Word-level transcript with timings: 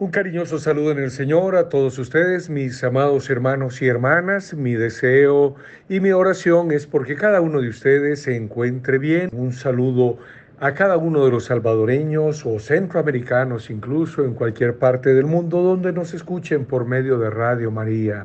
Un 0.00 0.12
cariñoso 0.12 0.60
saludo 0.60 0.92
en 0.92 0.98
el 0.98 1.10
Señor 1.10 1.56
a 1.56 1.68
todos 1.68 1.98
ustedes, 1.98 2.48
mis 2.48 2.84
amados 2.84 3.30
hermanos 3.30 3.82
y 3.82 3.88
hermanas. 3.88 4.54
Mi 4.54 4.74
deseo 4.74 5.56
y 5.88 5.98
mi 5.98 6.12
oración 6.12 6.70
es 6.70 6.86
porque 6.86 7.16
cada 7.16 7.40
uno 7.40 7.60
de 7.60 7.68
ustedes 7.68 8.22
se 8.22 8.36
encuentre 8.36 8.98
bien. 8.98 9.28
Un 9.32 9.52
saludo 9.52 10.18
a 10.60 10.72
cada 10.74 10.98
uno 10.98 11.24
de 11.24 11.32
los 11.32 11.46
salvadoreños 11.46 12.46
o 12.46 12.60
centroamericanos, 12.60 13.70
incluso 13.70 14.24
en 14.24 14.34
cualquier 14.34 14.78
parte 14.78 15.14
del 15.14 15.24
mundo 15.24 15.62
donde 15.62 15.92
nos 15.92 16.14
escuchen 16.14 16.64
por 16.64 16.84
medio 16.84 17.18
de 17.18 17.30
Radio 17.30 17.72
María. 17.72 18.24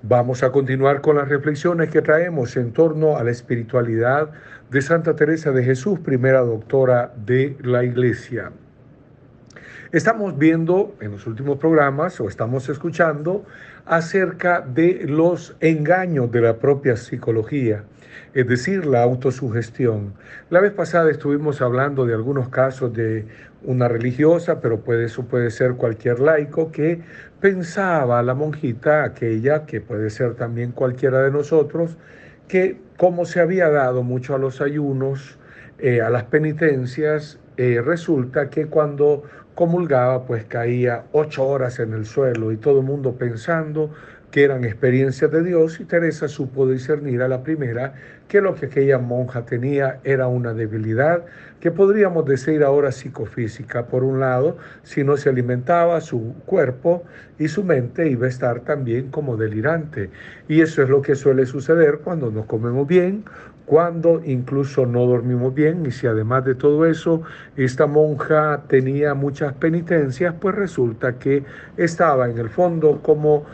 Vamos 0.00 0.42
a 0.42 0.52
continuar 0.52 1.02
con 1.02 1.16
las 1.16 1.28
reflexiones 1.28 1.90
que 1.90 2.00
traemos 2.00 2.56
en 2.56 2.72
torno 2.72 3.18
a 3.18 3.24
la 3.24 3.30
espiritualidad 3.30 4.30
de 4.70 4.80
Santa 4.80 5.14
Teresa 5.14 5.52
de 5.52 5.64
Jesús, 5.64 5.98
primera 5.98 6.40
doctora 6.40 7.12
de 7.26 7.58
la 7.60 7.84
Iglesia. 7.84 8.52
Estamos 9.94 10.36
viendo 10.36 10.96
en 11.00 11.12
los 11.12 11.24
últimos 11.24 11.56
programas 11.58 12.20
o 12.20 12.26
estamos 12.26 12.68
escuchando 12.68 13.44
acerca 13.86 14.60
de 14.60 15.04
los 15.06 15.54
engaños 15.60 16.32
de 16.32 16.40
la 16.40 16.56
propia 16.56 16.96
psicología, 16.96 17.84
es 18.34 18.48
decir, 18.48 18.86
la 18.86 19.04
autosugestión. 19.04 20.14
La 20.50 20.58
vez 20.58 20.72
pasada 20.72 21.12
estuvimos 21.12 21.62
hablando 21.62 22.06
de 22.06 22.14
algunos 22.14 22.48
casos 22.48 22.92
de 22.92 23.26
una 23.62 23.86
religiosa, 23.86 24.60
pero 24.60 24.80
puede, 24.80 25.04
eso 25.04 25.26
puede 25.26 25.52
ser 25.52 25.74
cualquier 25.74 26.18
laico 26.18 26.72
que 26.72 27.00
pensaba 27.38 28.20
la 28.24 28.34
monjita, 28.34 29.04
aquella 29.04 29.64
que 29.64 29.80
puede 29.80 30.10
ser 30.10 30.34
también 30.34 30.72
cualquiera 30.72 31.22
de 31.22 31.30
nosotros, 31.30 31.98
que 32.48 32.80
como 32.96 33.26
se 33.26 33.38
había 33.38 33.70
dado 33.70 34.02
mucho 34.02 34.34
a 34.34 34.38
los 34.38 34.60
ayunos, 34.60 35.38
eh, 35.78 36.00
a 36.00 36.10
las 36.10 36.24
penitencias, 36.24 37.38
eh, 37.56 37.80
resulta 37.84 38.50
que 38.50 38.66
cuando 38.66 39.22
comulgaba, 39.54 40.24
pues 40.24 40.44
caía 40.44 41.04
ocho 41.12 41.46
horas 41.46 41.78
en 41.78 41.92
el 41.92 42.06
suelo 42.06 42.52
y 42.52 42.56
todo 42.56 42.80
el 42.80 42.86
mundo 42.86 43.16
pensando 43.16 43.90
que 44.34 44.42
eran 44.42 44.64
experiencias 44.64 45.30
de 45.30 45.44
Dios 45.44 45.78
y 45.78 45.84
Teresa 45.84 46.26
supo 46.26 46.66
discernir 46.68 47.22
a 47.22 47.28
la 47.28 47.44
primera 47.44 47.94
que 48.26 48.40
lo 48.40 48.56
que 48.56 48.66
aquella 48.66 48.98
monja 48.98 49.44
tenía 49.46 50.00
era 50.02 50.26
una 50.26 50.54
debilidad 50.54 51.24
que 51.60 51.70
podríamos 51.70 52.26
decir 52.26 52.64
ahora 52.64 52.90
psicofísica. 52.90 53.86
Por 53.86 54.02
un 54.02 54.18
lado, 54.18 54.56
si 54.82 55.04
no 55.04 55.16
se 55.16 55.28
alimentaba 55.28 56.00
su 56.00 56.34
cuerpo 56.46 57.04
y 57.38 57.46
su 57.46 57.62
mente 57.62 58.08
iba 58.08 58.26
a 58.26 58.28
estar 58.28 58.60
también 58.62 59.08
como 59.10 59.36
delirante. 59.36 60.10
Y 60.48 60.62
eso 60.62 60.82
es 60.82 60.88
lo 60.88 61.00
que 61.00 61.14
suele 61.14 61.46
suceder 61.46 62.00
cuando 62.00 62.32
no 62.32 62.44
comemos 62.46 62.88
bien 62.88 63.24
cuando 63.66 64.20
incluso 64.24 64.86
no 64.86 65.06
dormimos 65.06 65.54
bien 65.54 65.86
y 65.86 65.90
si 65.90 66.06
además 66.06 66.44
de 66.44 66.54
todo 66.54 66.86
eso 66.86 67.22
esta 67.56 67.86
monja 67.86 68.62
tenía 68.68 69.14
muchas 69.14 69.54
penitencias, 69.54 70.34
pues 70.38 70.54
resulta 70.54 71.18
que 71.18 71.44
estaba 71.76 72.28
en 72.28 72.38
el 72.38 72.50
fondo 72.50 73.00
como 73.02 73.44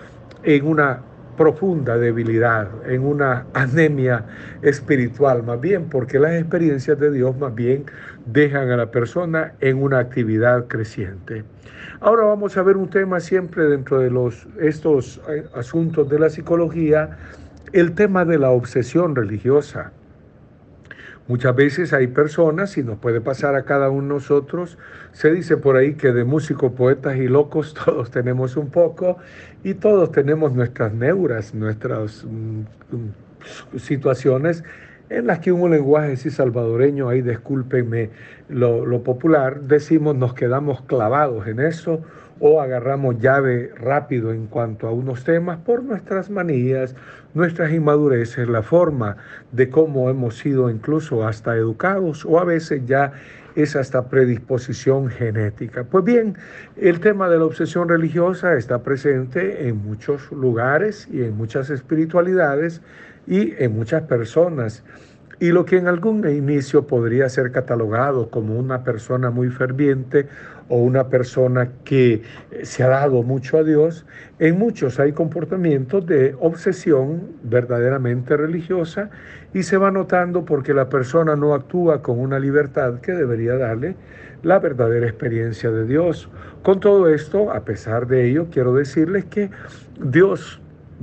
en 0.42 0.66
una 0.66 1.00
profunda 1.36 1.96
debilidad, 1.96 2.68
en 2.86 3.02
una 3.02 3.46
anemia 3.54 4.26
espiritual 4.62 5.42
más 5.42 5.60
bien, 5.60 5.88
porque 5.88 6.18
las 6.18 6.32
experiencias 6.32 6.98
de 6.98 7.10
Dios 7.10 7.36
más 7.38 7.54
bien 7.54 7.84
dejan 8.26 8.70
a 8.70 8.76
la 8.76 8.90
persona 8.90 9.54
en 9.60 9.82
una 9.82 10.00
actividad 10.00 10.66
creciente. 10.66 11.44
Ahora 12.00 12.24
vamos 12.24 12.56
a 12.56 12.62
ver 12.62 12.76
un 12.76 12.90
tema 12.90 13.20
siempre 13.20 13.64
dentro 13.64 14.00
de 14.00 14.10
los, 14.10 14.48
estos 14.60 15.20
eh, 15.28 15.44
asuntos 15.54 16.08
de 16.08 16.18
la 16.18 16.30
psicología, 16.30 17.16
el 17.72 17.94
tema 17.94 18.24
de 18.24 18.38
la 18.38 18.50
obsesión 18.50 19.16
religiosa. 19.16 19.92
Muchas 21.30 21.54
veces 21.54 21.92
hay 21.92 22.08
personas, 22.08 22.76
y 22.76 22.82
nos 22.82 22.98
puede 22.98 23.20
pasar 23.20 23.54
a 23.54 23.62
cada 23.62 23.88
uno 23.88 24.02
de 24.02 24.14
nosotros, 24.14 24.78
se 25.12 25.30
dice 25.30 25.56
por 25.56 25.76
ahí 25.76 25.94
que 25.94 26.10
de 26.10 26.24
músicos, 26.24 26.72
poetas 26.72 27.18
y 27.18 27.28
locos 27.28 27.72
todos 27.84 28.10
tenemos 28.10 28.56
un 28.56 28.70
poco 28.70 29.16
y 29.62 29.74
todos 29.74 30.10
tenemos 30.10 30.52
nuestras 30.54 30.92
neuras, 30.92 31.54
nuestras 31.54 32.24
mm, 32.24 32.62
mm, 32.96 33.78
situaciones 33.78 34.64
en 35.08 35.28
las 35.28 35.38
que 35.38 35.52
un 35.52 35.70
lenguaje 35.70 36.14
así 36.14 36.30
salvadoreño, 36.30 37.08
ahí 37.08 37.22
discúlpenme 37.22 38.10
lo, 38.48 38.84
lo 38.84 39.04
popular, 39.04 39.60
decimos 39.60 40.16
nos 40.16 40.34
quedamos 40.34 40.82
clavados 40.82 41.46
en 41.46 41.60
eso 41.60 42.02
o 42.40 42.60
agarramos 42.60 43.18
llave 43.18 43.70
rápido 43.76 44.32
en 44.32 44.46
cuanto 44.46 44.88
a 44.88 44.92
unos 44.92 45.24
temas 45.24 45.58
por 45.58 45.84
nuestras 45.84 46.30
manías, 46.30 46.96
nuestras 47.34 47.72
inmadureces, 47.72 48.48
la 48.48 48.62
forma 48.62 49.18
de 49.52 49.68
cómo 49.68 50.08
hemos 50.10 50.38
sido 50.38 50.70
incluso 50.70 51.26
hasta 51.26 51.54
educados 51.54 52.24
o 52.24 52.40
a 52.40 52.44
veces 52.44 52.82
ya 52.86 53.12
es 53.56 53.76
hasta 53.76 54.08
predisposición 54.08 55.08
genética. 55.08 55.84
Pues 55.84 56.04
bien, 56.04 56.36
el 56.76 57.00
tema 57.00 57.28
de 57.28 57.38
la 57.38 57.44
obsesión 57.44 57.88
religiosa 57.88 58.54
está 58.54 58.82
presente 58.82 59.68
en 59.68 59.76
muchos 59.76 60.30
lugares 60.32 61.08
y 61.12 61.22
en 61.22 61.36
muchas 61.36 61.68
espiritualidades 61.70 62.80
y 63.26 63.54
en 63.62 63.74
muchas 63.76 64.02
personas. 64.02 64.82
Y 65.40 65.52
lo 65.52 65.64
que 65.64 65.78
en 65.78 65.88
algún 65.88 66.28
inicio 66.28 66.86
podría 66.86 67.28
ser 67.28 67.50
catalogado 67.50 68.30
como 68.30 68.58
una 68.58 68.84
persona 68.84 69.30
muy 69.30 69.48
ferviente 69.48 70.28
o 70.70 70.76
una 70.76 71.08
persona 71.08 71.68
que 71.84 72.22
se 72.62 72.82
ha 72.82 72.88
dado 72.88 73.22
mucho 73.22 73.58
a 73.58 73.64
Dios, 73.64 74.06
en 74.38 74.58
muchos 74.58 74.98
hay 75.00 75.12
comportamientos 75.12 76.06
de 76.06 76.34
obsesión 76.40 77.32
verdaderamente 77.42 78.36
religiosa 78.36 79.10
y 79.52 79.64
se 79.64 79.76
va 79.76 79.90
notando 79.90 80.44
porque 80.44 80.72
la 80.72 80.88
persona 80.88 81.34
no 81.36 81.54
actúa 81.54 82.02
con 82.02 82.18
una 82.20 82.38
libertad 82.38 83.00
que 83.00 83.12
debería 83.12 83.56
darle 83.56 83.96
la 84.42 84.60
verdadera 84.60 85.06
experiencia 85.06 85.70
de 85.70 85.84
Dios. 85.86 86.30
Con 86.62 86.78
todo 86.78 87.08
esto, 87.08 87.52
a 87.52 87.64
pesar 87.64 88.06
de 88.06 88.30
ello, 88.30 88.46
quiero 88.50 88.72
decirles 88.72 89.24
que 89.24 89.50
Dios 90.00 90.60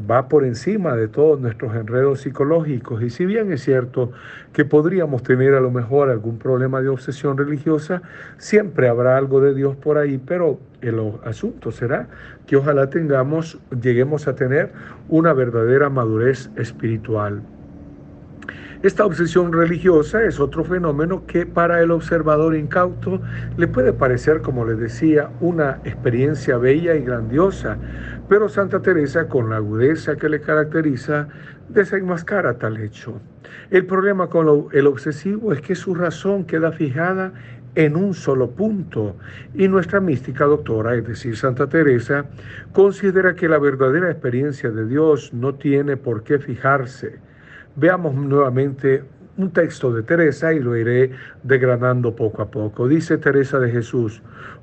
va 0.09 0.27
por 0.27 0.43
encima 0.43 0.95
de 0.95 1.07
todos 1.07 1.39
nuestros 1.39 1.75
enredos 1.75 2.21
psicológicos. 2.21 3.01
Y 3.01 3.09
si 3.09 3.25
bien 3.25 3.51
es 3.51 3.63
cierto 3.63 4.11
que 4.53 4.65
podríamos 4.65 5.23
tener 5.23 5.53
a 5.53 5.59
lo 5.59 5.71
mejor 5.71 6.09
algún 6.09 6.37
problema 6.37 6.81
de 6.81 6.89
obsesión 6.89 7.37
religiosa, 7.37 8.01
siempre 8.37 8.87
habrá 8.87 9.17
algo 9.17 9.41
de 9.41 9.53
Dios 9.53 9.75
por 9.75 9.97
ahí, 9.97 10.17
pero 10.17 10.59
el 10.81 10.99
asunto 11.23 11.71
será 11.71 12.07
que 12.45 12.55
ojalá 12.55 12.89
tengamos, 12.89 13.59
lleguemos 13.81 14.27
a 14.27 14.35
tener 14.35 14.71
una 15.09 15.33
verdadera 15.33 15.89
madurez 15.89 16.49
espiritual. 16.55 17.41
Esta 18.83 19.07
obsesión 19.07 19.51
religiosa 19.51 20.23
es 20.23 20.39
otro 20.39 20.63
fenómeno 20.63 21.25
que 21.25 21.47
para 21.47 21.81
el 21.81 21.89
observador 21.89 22.55
incauto 22.55 23.19
le 23.57 23.67
puede 23.67 23.91
parecer, 23.91 24.41
como 24.41 24.65
les 24.65 24.77
decía, 24.77 25.31
una 25.41 25.79
experiencia 25.83 26.57
bella 26.57 26.93
y 26.93 27.01
grandiosa, 27.01 27.79
pero 28.29 28.49
Santa 28.49 28.81
Teresa, 28.81 29.27
con 29.27 29.49
la 29.49 29.57
agudeza 29.57 30.15
que 30.15 30.29
le 30.29 30.41
caracteriza, 30.41 31.27
desenmascara 31.69 32.57
tal 32.57 32.77
hecho. 32.77 33.19
El 33.69 33.85
problema 33.85 34.27
con 34.27 34.67
el 34.71 34.87
obsesivo 34.87 35.53
es 35.53 35.61
que 35.61 35.75
su 35.75 35.95
razón 35.95 36.45
queda 36.45 36.71
fijada 36.71 37.33
en 37.75 37.95
un 37.95 38.13
solo 38.13 38.51
punto. 38.51 39.15
Y 39.53 39.67
nuestra 39.67 39.99
mística 39.99 40.45
doctora, 40.45 40.95
es 40.95 41.07
decir, 41.07 41.37
Santa 41.37 41.67
Teresa, 41.67 42.25
considera 42.73 43.35
que 43.35 43.47
la 43.47 43.59
verdadera 43.59 44.09
experiencia 44.09 44.71
de 44.71 44.87
Dios 44.87 45.33
no 45.33 45.55
tiene 45.55 45.95
por 45.97 46.23
qué 46.23 46.39
fijarse 46.39 47.19
Veamos 47.79 48.15
nuevamente 48.15 49.03
un 49.37 49.51
texto 49.51 49.93
de 49.93 50.03
Teresa 50.03 50.53
y 50.53 50.59
lo 50.59 50.75
iré 50.75 51.11
degradando 51.43 52.15
poco 52.15 52.41
a 52.41 52.51
poco. 52.51 52.87
Dice 52.87 53.17
Teresa 53.17 53.59
de 53.59 53.71
Jesús, 53.71 54.21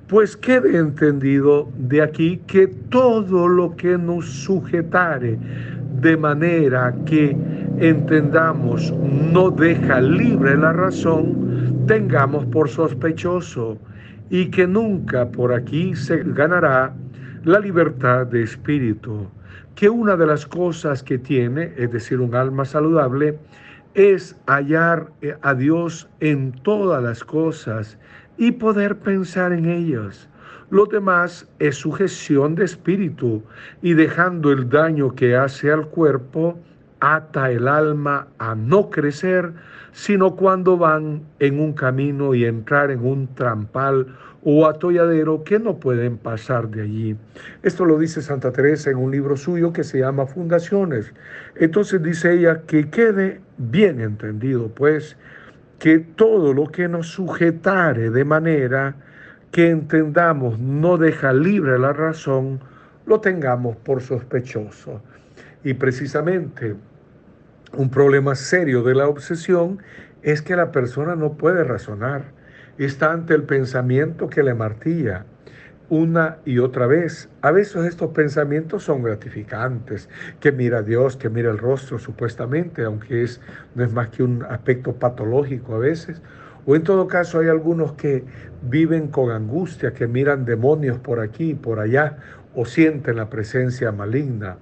pues 0.09 0.37
quede 0.37 0.77
entendido 0.77 1.69
de 1.79 2.03
aquí 2.03 2.41
que 2.47 2.67
todo 2.67 3.49
lo 3.49 3.77
que 3.77 3.97
nos 3.97 4.27
sujetare 4.27 5.39
de 6.01 6.17
manera 6.17 6.95
que 7.07 7.37
entendamos 7.79 8.93
no 9.33 9.51
deja 9.51 10.01
libre 10.01 10.57
la 10.57 10.73
razón, 10.73 11.85
tengamos 11.87 12.45
por 12.47 12.69
sospechoso 12.69 13.79
y 14.29 14.47
que 14.47 14.67
nunca 14.67 15.29
por 15.31 15.53
aquí 15.53 15.95
se 15.95 16.23
ganará 16.25 16.93
la 17.45 17.61
libertad 17.61 18.27
de 18.27 18.43
espíritu 18.43 19.29
que 19.75 19.89
una 19.89 20.17
de 20.17 20.27
las 20.27 20.47
cosas 20.47 21.03
que 21.03 21.19
tiene, 21.19 21.73
es 21.77 21.91
decir, 21.91 22.21
un 22.21 22.35
alma 22.35 22.65
saludable, 22.65 23.39
es 23.95 24.37
hallar 24.47 25.11
eh, 25.23 25.37
a 25.43 25.55
Dios 25.55 26.09
en 26.21 26.53
todas 26.53 27.03
las 27.03 27.25
cosas 27.25 27.97
y 28.37 28.53
poder 28.53 28.99
pensar 28.99 29.53
en 29.53 29.67
ellas. 29.67 30.29
Lo 30.71 30.87
demás 30.87 31.49
es 31.61 31.77
sujeción 31.77 32.57
de 32.57 32.65
espíritu 32.65 33.43
y 33.83 33.95
dejando 33.95 34.51
el 34.51 34.69
daño 34.69 35.15
que 35.15 35.37
hace 35.37 35.71
al 35.71 35.87
cuerpo, 35.89 36.59
ata 37.01 37.51
el 37.51 37.69
alma 37.69 38.27
a 38.39 38.55
no 38.55 38.91
crecer, 38.91 39.53
sino 39.93 40.35
cuando 40.35 40.77
van 40.77 41.23
en 41.39 41.61
un 41.61 41.75
camino 41.75 42.35
y 42.35 42.45
entrar 42.45 42.91
en 42.91 43.07
un 43.07 43.33
trampal 43.35 44.07
o 44.43 44.67
atolladero 44.67 45.45
que 45.45 45.59
no 45.59 45.79
pueden 45.79 46.19
pasar 46.19 46.69
de 46.69 46.83
allí. 46.83 47.17
Esto 47.63 47.85
lo 47.85 47.99
dice 47.99 48.21
Santa 48.21 48.53
Teresa 48.53 48.91
en 48.91 48.99
un 48.99 49.11
libro 49.11 49.37
suyo 49.37 49.73
que 49.73 49.85
se 49.85 50.01
llama 50.01 50.27
Fundaciones. 50.27 51.13
Entonces 51.57 52.03
dice 52.03 52.35
ella 52.35 52.63
que 52.67 52.91
quede 52.91 53.41
bien 53.59 54.01
entendido, 54.01 54.69
pues, 54.69 55.17
que 55.79 55.99
todo 55.99 56.55
lo 56.55 56.69
que 56.69 56.89
nos 56.89 57.09
sujetare 57.09 58.11
de 58.11 58.25
manera 58.25 58.97
que 59.51 59.71
entendamos 59.71 60.59
no 60.59 60.97
deja 60.97 61.33
libre 61.33 61.79
la 61.79 61.93
razón, 61.93 62.61
lo 63.07 63.21
tengamos 63.21 63.77
por 63.77 64.01
sospechoso. 64.01 65.03
Y 65.63 65.75
precisamente 65.75 66.75
un 67.77 67.91
problema 67.91 68.35
serio 68.35 68.83
de 68.83 68.95
la 68.95 69.09
obsesión 69.09 69.79
es 70.23 70.43
que 70.43 70.57
la 70.57 70.73
persona 70.73 71.17
no 71.17 71.35
puede 71.35 71.65
razonar, 71.65 72.25
está 72.79 73.13
ante 73.13 73.35
el 73.35 73.43
pensamiento 73.45 74.29
que 74.29 74.43
le 74.43 74.55
martilla 74.55 75.27
una 75.89 76.39
y 76.45 76.59
otra 76.59 76.87
vez. 76.87 77.29
A 77.43 77.51
veces 77.51 77.85
estos 77.85 78.11
pensamientos 78.11 78.85
son 78.85 79.03
gratificantes, 79.03 80.09
que 80.41 80.53
mira 80.53 80.79
a 80.79 80.83
Dios, 80.83 81.17
que 81.17 81.29
mira 81.29 81.51
el 81.51 81.59
rostro 81.59 81.99
supuestamente, 81.99 82.85
aunque 82.85 83.23
es, 83.23 83.41
no 83.75 83.85
es 83.85 83.93
más 83.93 84.09
que 84.09 84.23
un 84.23 84.45
aspecto 84.45 84.95
patológico 84.95 85.75
a 85.75 85.79
veces. 85.79 86.23
O 86.67 86.75
en 86.77 86.83
todo 86.83 87.07
caso 87.07 87.41
hay 87.41 87.49
algunos 87.49 87.93
que 87.93 88.25
viven 88.63 89.09
con 89.09 89.31
angustia, 89.31 89.93
que 89.93 90.07
miran 90.07 90.45
demonios 90.45 90.99
por 90.99 91.21
aquí 91.21 91.51
y 91.51 91.55
por 91.55 91.79
allá, 91.79 92.17
o 92.55 92.65
sienten 92.65 93.17
la 93.17 93.29
presencia 93.29 93.93
maligna. 93.93 94.57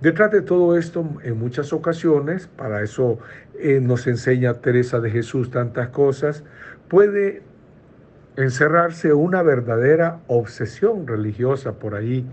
Detrás 0.00 0.32
de 0.32 0.42
todo 0.42 0.76
esto, 0.76 1.06
en 1.22 1.38
muchas 1.38 1.72
ocasiones, 1.72 2.48
para 2.48 2.82
eso 2.82 3.18
eh, 3.58 3.80
nos 3.80 4.06
enseña 4.06 4.54
Teresa 4.54 5.00
de 5.00 5.10
Jesús 5.10 5.50
tantas 5.50 5.88
cosas, 5.88 6.42
puede 6.88 7.42
encerrarse 8.36 9.12
una 9.12 9.42
verdadera 9.42 10.18
obsesión 10.26 11.06
religiosa 11.06 11.72
por 11.72 11.94
ahí. 11.94 12.26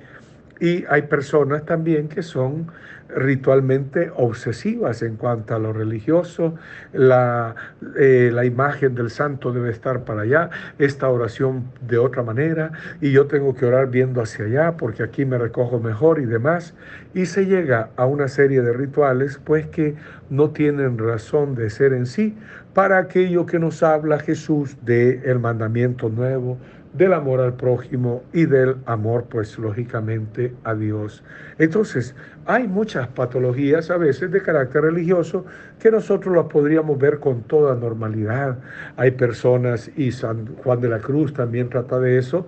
Y 0.60 0.86
hay 0.90 1.04
personas 1.04 1.66
también 1.66 2.10
que 2.10 2.22
son 2.22 2.68
ritualmente 3.16 4.12
obsesivas 4.16 5.01
en 5.01 5.16
cuanto 5.16 5.56
a 5.56 5.60
lo 5.60 5.74
religioso, 5.74 6.56
la, 6.94 7.56
eh, 7.98 8.30
la 8.31 8.46
imagen 8.46 8.94
del 8.94 9.10
santo 9.10 9.51
debe 9.51 9.72
estar 9.72 10.04
para 10.04 10.22
allá, 10.22 10.50
esta 10.78 11.10
oración 11.10 11.63
de 11.81 11.98
otra 11.98 12.24
manera, 12.24 12.72
y 13.02 13.12
yo 13.12 13.25
tengo 13.25 13.56
que 13.56 13.66
orar 13.66 13.90
viendo 13.90 14.22
hacia 14.22 14.45
allá 14.45 14.78
porque 14.78 15.04
aquí 15.04 15.25
me 15.25 15.38
recojo 15.38 15.80
mejor 15.80 16.19
y 16.19 16.25
demás, 16.25 16.75
y 17.13 17.25
se 17.25 17.45
llega 17.45 17.90
a 17.95 18.06
una 18.06 18.28
serie 18.28 18.62
de 18.62 18.74
rituales 18.74 19.40
pues 19.44 19.66
que 19.68 19.95
no 20.30 20.52
tienen 20.52 20.98
razón 20.98 21.56
de 21.56 21.69
ser 21.69 21.94
en 21.94 22.06
sí 22.06 22.38
para 22.74 22.98
aquello 22.98 23.45
que 23.45 23.60
nos 23.60 23.81
habla 23.83 24.19
Jesús 24.19 24.77
de 24.83 25.21
el 25.25 25.39
mandamiento 25.39 26.10
nuevo, 26.10 26.57
del 26.94 27.13
amor 27.13 27.39
al 27.39 27.54
prójimo 27.54 28.24
y 28.33 28.45
del 28.45 28.75
amor, 28.86 29.25
pues 29.30 29.57
lógicamente, 29.60 30.54
a 30.63 30.74
Dios. 30.74 31.24
Entonces, 31.60 32.16
hay 32.45 32.68
muchas 32.68 33.07
patologías 33.10 33.92
a 33.92 33.98
veces 33.98 34.31
de 34.31 34.42
carácter 34.42 34.81
religioso 34.81 35.45
que 35.80 35.92
nosotros 35.92 36.36
las 36.36 36.45
podríamos 36.45 36.98
ver 36.98 37.19
con 37.19 37.44
toda 37.44 37.75
normalidad. 37.75 38.57
Hay 38.98 39.12
personas, 39.12 39.92
y 39.95 40.12
San 40.12 40.56
Juan 40.63 40.81
de 40.81 40.89
la 40.89 41.00
Cruz 41.00 41.33
también 41.33 41.69
trata 41.69 42.00
de 42.00 42.18
eso, 42.18 42.48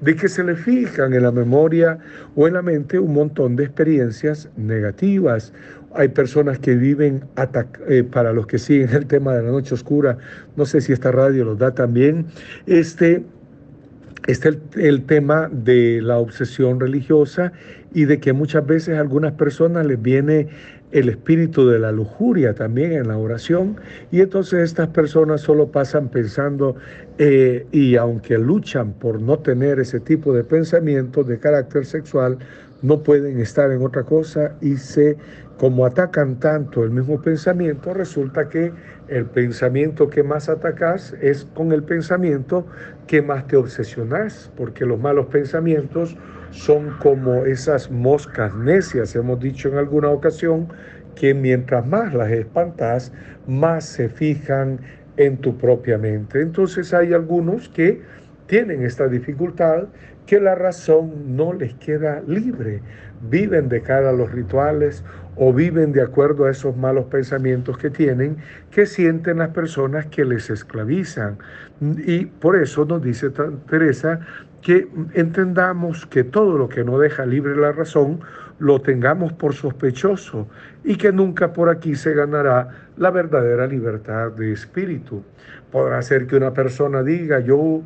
de 0.00 0.16
que 0.16 0.28
se 0.28 0.42
le 0.42 0.56
fijan 0.56 1.14
en 1.14 1.22
la 1.22 1.30
memoria 1.30 1.98
o 2.34 2.48
en 2.48 2.54
la 2.54 2.62
mente 2.62 2.98
un 2.98 3.14
montón 3.14 3.56
de 3.56 3.64
experiencias 3.64 4.50
negativas. 4.56 5.52
Hay 5.94 6.08
personas 6.08 6.58
que 6.58 6.74
viven, 6.74 7.24
eh, 7.88 8.02
para 8.02 8.32
los 8.32 8.46
que 8.46 8.58
siguen 8.58 8.90
el 8.90 9.06
tema 9.06 9.34
de 9.34 9.42
la 9.42 9.50
noche 9.50 9.74
oscura, 9.74 10.18
no 10.56 10.66
sé 10.66 10.80
si 10.80 10.92
esta 10.92 11.12
radio 11.12 11.44
los 11.44 11.58
da 11.58 11.72
también, 11.72 12.26
este, 12.66 13.24
Está 14.26 14.48
el, 14.76 15.04
tema 15.04 15.50
de 15.52 16.00
la 16.00 16.16
obsesión 16.16 16.80
religiosa 16.80 17.52
y 17.92 18.06
de 18.06 18.20
que 18.20 18.32
muchas 18.32 18.66
veces 18.66 18.96
a 18.96 19.00
algunas 19.00 19.32
personas 19.32 19.84
les 19.84 20.00
viene 20.00 20.48
el 20.92 21.10
espíritu 21.10 21.68
de 21.68 21.78
la 21.78 21.92
lujuria 21.92 22.54
también 22.54 22.92
en 22.92 23.08
la 23.08 23.18
oración. 23.18 23.76
Y 24.10 24.22
entonces 24.22 24.60
estas 24.62 24.88
personas 24.88 25.42
solo 25.42 25.70
pasan 25.70 26.08
pensando 26.08 26.74
eh, 27.18 27.66
y 27.70 27.96
aunque 27.96 28.38
luchan 28.38 28.94
por 28.94 29.20
no 29.20 29.40
tener 29.40 29.78
ese 29.78 30.00
tipo 30.00 30.32
de 30.32 30.42
pensamientos 30.42 31.26
de 31.26 31.38
carácter 31.38 31.84
sexual, 31.84 32.38
no 32.80 33.02
pueden 33.02 33.38
estar 33.40 33.70
en 33.72 33.82
otra 33.82 34.04
cosa 34.04 34.56
y 34.62 34.76
se, 34.76 35.18
como 35.58 35.86
atacan 35.86 36.40
tanto 36.40 36.84
el 36.84 36.90
mismo 36.90 37.20
pensamiento, 37.22 37.94
resulta 37.94 38.48
que 38.48 38.72
el 39.08 39.26
pensamiento 39.26 40.10
que 40.10 40.22
más 40.22 40.48
atacas 40.48 41.14
es 41.20 41.46
con 41.54 41.72
el 41.72 41.82
pensamiento 41.82 42.66
que 43.06 43.22
más 43.22 43.46
te 43.46 43.56
obsesionas, 43.56 44.50
porque 44.56 44.84
los 44.84 44.98
malos 44.98 45.26
pensamientos 45.26 46.16
son 46.50 46.90
como 47.00 47.44
esas 47.44 47.90
moscas 47.90 48.54
necias, 48.54 49.14
hemos 49.14 49.40
dicho 49.40 49.68
en 49.68 49.76
alguna 49.76 50.10
ocasión, 50.10 50.68
que 51.14 51.34
mientras 51.34 51.86
más 51.86 52.12
las 52.12 52.30
espantas, 52.30 53.12
más 53.46 53.84
se 53.84 54.08
fijan 54.08 54.80
en 55.16 55.36
tu 55.36 55.56
propia 55.56 55.98
mente. 55.98 56.40
Entonces 56.40 56.92
hay 56.92 57.12
algunos 57.12 57.68
que 57.68 58.02
tienen 58.46 58.82
esta 58.82 59.08
dificultad 59.08 59.84
que 60.26 60.40
la 60.40 60.54
razón 60.54 61.36
no 61.36 61.52
les 61.52 61.74
queda 61.74 62.22
libre, 62.26 62.80
viven 63.28 63.68
de 63.68 63.82
cara 63.82 64.10
a 64.10 64.12
los 64.12 64.32
rituales 64.32 65.04
o 65.36 65.52
viven 65.52 65.92
de 65.92 66.02
acuerdo 66.02 66.44
a 66.44 66.50
esos 66.50 66.76
malos 66.76 67.06
pensamientos 67.06 67.78
que 67.78 67.90
tienen, 67.90 68.36
que 68.70 68.86
sienten 68.86 69.38
las 69.38 69.50
personas 69.50 70.06
que 70.06 70.24
les 70.24 70.50
esclavizan. 70.50 71.38
Y 72.06 72.26
por 72.26 72.56
eso 72.56 72.84
nos 72.84 73.02
dice 73.02 73.30
Teresa 73.68 74.20
que 74.62 74.88
entendamos 75.12 76.06
que 76.06 76.24
todo 76.24 76.56
lo 76.56 76.68
que 76.68 76.84
no 76.84 76.98
deja 76.98 77.26
libre 77.26 77.54
la 77.54 77.72
razón 77.72 78.20
lo 78.58 78.80
tengamos 78.80 79.32
por 79.32 79.54
sospechoso 79.54 80.48
y 80.84 80.96
que 80.96 81.12
nunca 81.12 81.52
por 81.52 81.68
aquí 81.68 81.94
se 81.94 82.14
ganará 82.14 82.68
la 82.96 83.10
verdadera 83.10 83.66
libertad 83.66 84.32
de 84.32 84.52
espíritu. 84.52 85.22
Podrá 85.70 86.00
ser 86.00 86.26
que 86.26 86.36
una 86.36 86.54
persona 86.54 87.02
diga, 87.02 87.40
yo 87.40 87.82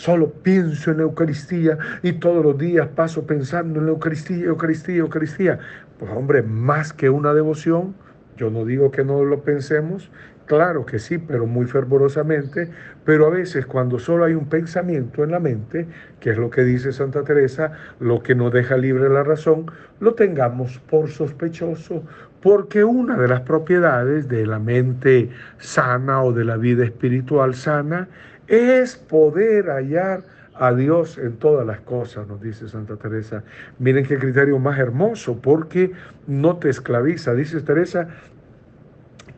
Solo 0.00 0.30
pienso 0.30 0.92
en 0.92 0.96
la 0.96 1.02
Eucaristía 1.02 1.76
y 2.02 2.12
todos 2.12 2.42
los 2.42 2.56
días 2.56 2.88
paso 2.88 3.26
pensando 3.26 3.80
en 3.80 3.84
la 3.84 3.92
Eucaristía, 3.92 4.46
Eucaristía, 4.46 4.96
Eucaristía. 4.96 5.58
Pues 6.00 6.10
hombre, 6.12 6.42
más 6.42 6.94
que 6.94 7.10
una 7.10 7.34
devoción, 7.34 7.94
yo 8.38 8.48
no 8.48 8.64
digo 8.64 8.90
que 8.90 9.04
no 9.04 9.22
lo 9.22 9.42
pensemos, 9.42 10.10
claro 10.46 10.86
que 10.86 10.98
sí, 10.98 11.18
pero 11.18 11.46
muy 11.46 11.66
fervorosamente, 11.66 12.70
pero 13.04 13.26
a 13.26 13.28
veces 13.28 13.66
cuando 13.66 13.98
solo 13.98 14.24
hay 14.24 14.32
un 14.32 14.48
pensamiento 14.48 15.22
en 15.24 15.32
la 15.32 15.40
mente, 15.40 15.86
que 16.18 16.30
es 16.30 16.38
lo 16.38 16.48
que 16.48 16.64
dice 16.64 16.94
Santa 16.94 17.22
Teresa, 17.22 17.72
lo 17.98 18.22
que 18.22 18.34
nos 18.34 18.50
deja 18.50 18.78
libre 18.78 19.10
la 19.10 19.24
razón, 19.24 19.66
lo 20.00 20.14
tengamos 20.14 20.78
por 20.88 21.10
sospechoso, 21.10 22.02
porque 22.40 22.82
una 22.82 23.18
de 23.18 23.28
las 23.28 23.42
propiedades 23.42 24.26
de 24.26 24.46
la 24.46 24.58
mente 24.58 25.28
sana 25.58 26.22
o 26.22 26.32
de 26.32 26.46
la 26.46 26.56
vida 26.56 26.82
espiritual 26.82 27.54
sana 27.54 28.08
es 28.48 28.96
poder 28.96 29.68
hallar 29.68 30.22
a 30.60 30.74
Dios 30.74 31.16
en 31.16 31.38
todas 31.38 31.66
las 31.66 31.80
cosas, 31.80 32.28
nos 32.28 32.40
dice 32.42 32.68
Santa 32.68 32.96
Teresa. 32.96 33.42
Miren 33.78 34.04
qué 34.04 34.18
criterio 34.18 34.58
más 34.58 34.78
hermoso, 34.78 35.40
porque 35.40 35.90
no 36.26 36.58
te 36.58 36.68
esclaviza. 36.68 37.34
Dice 37.34 37.62
Teresa 37.62 38.08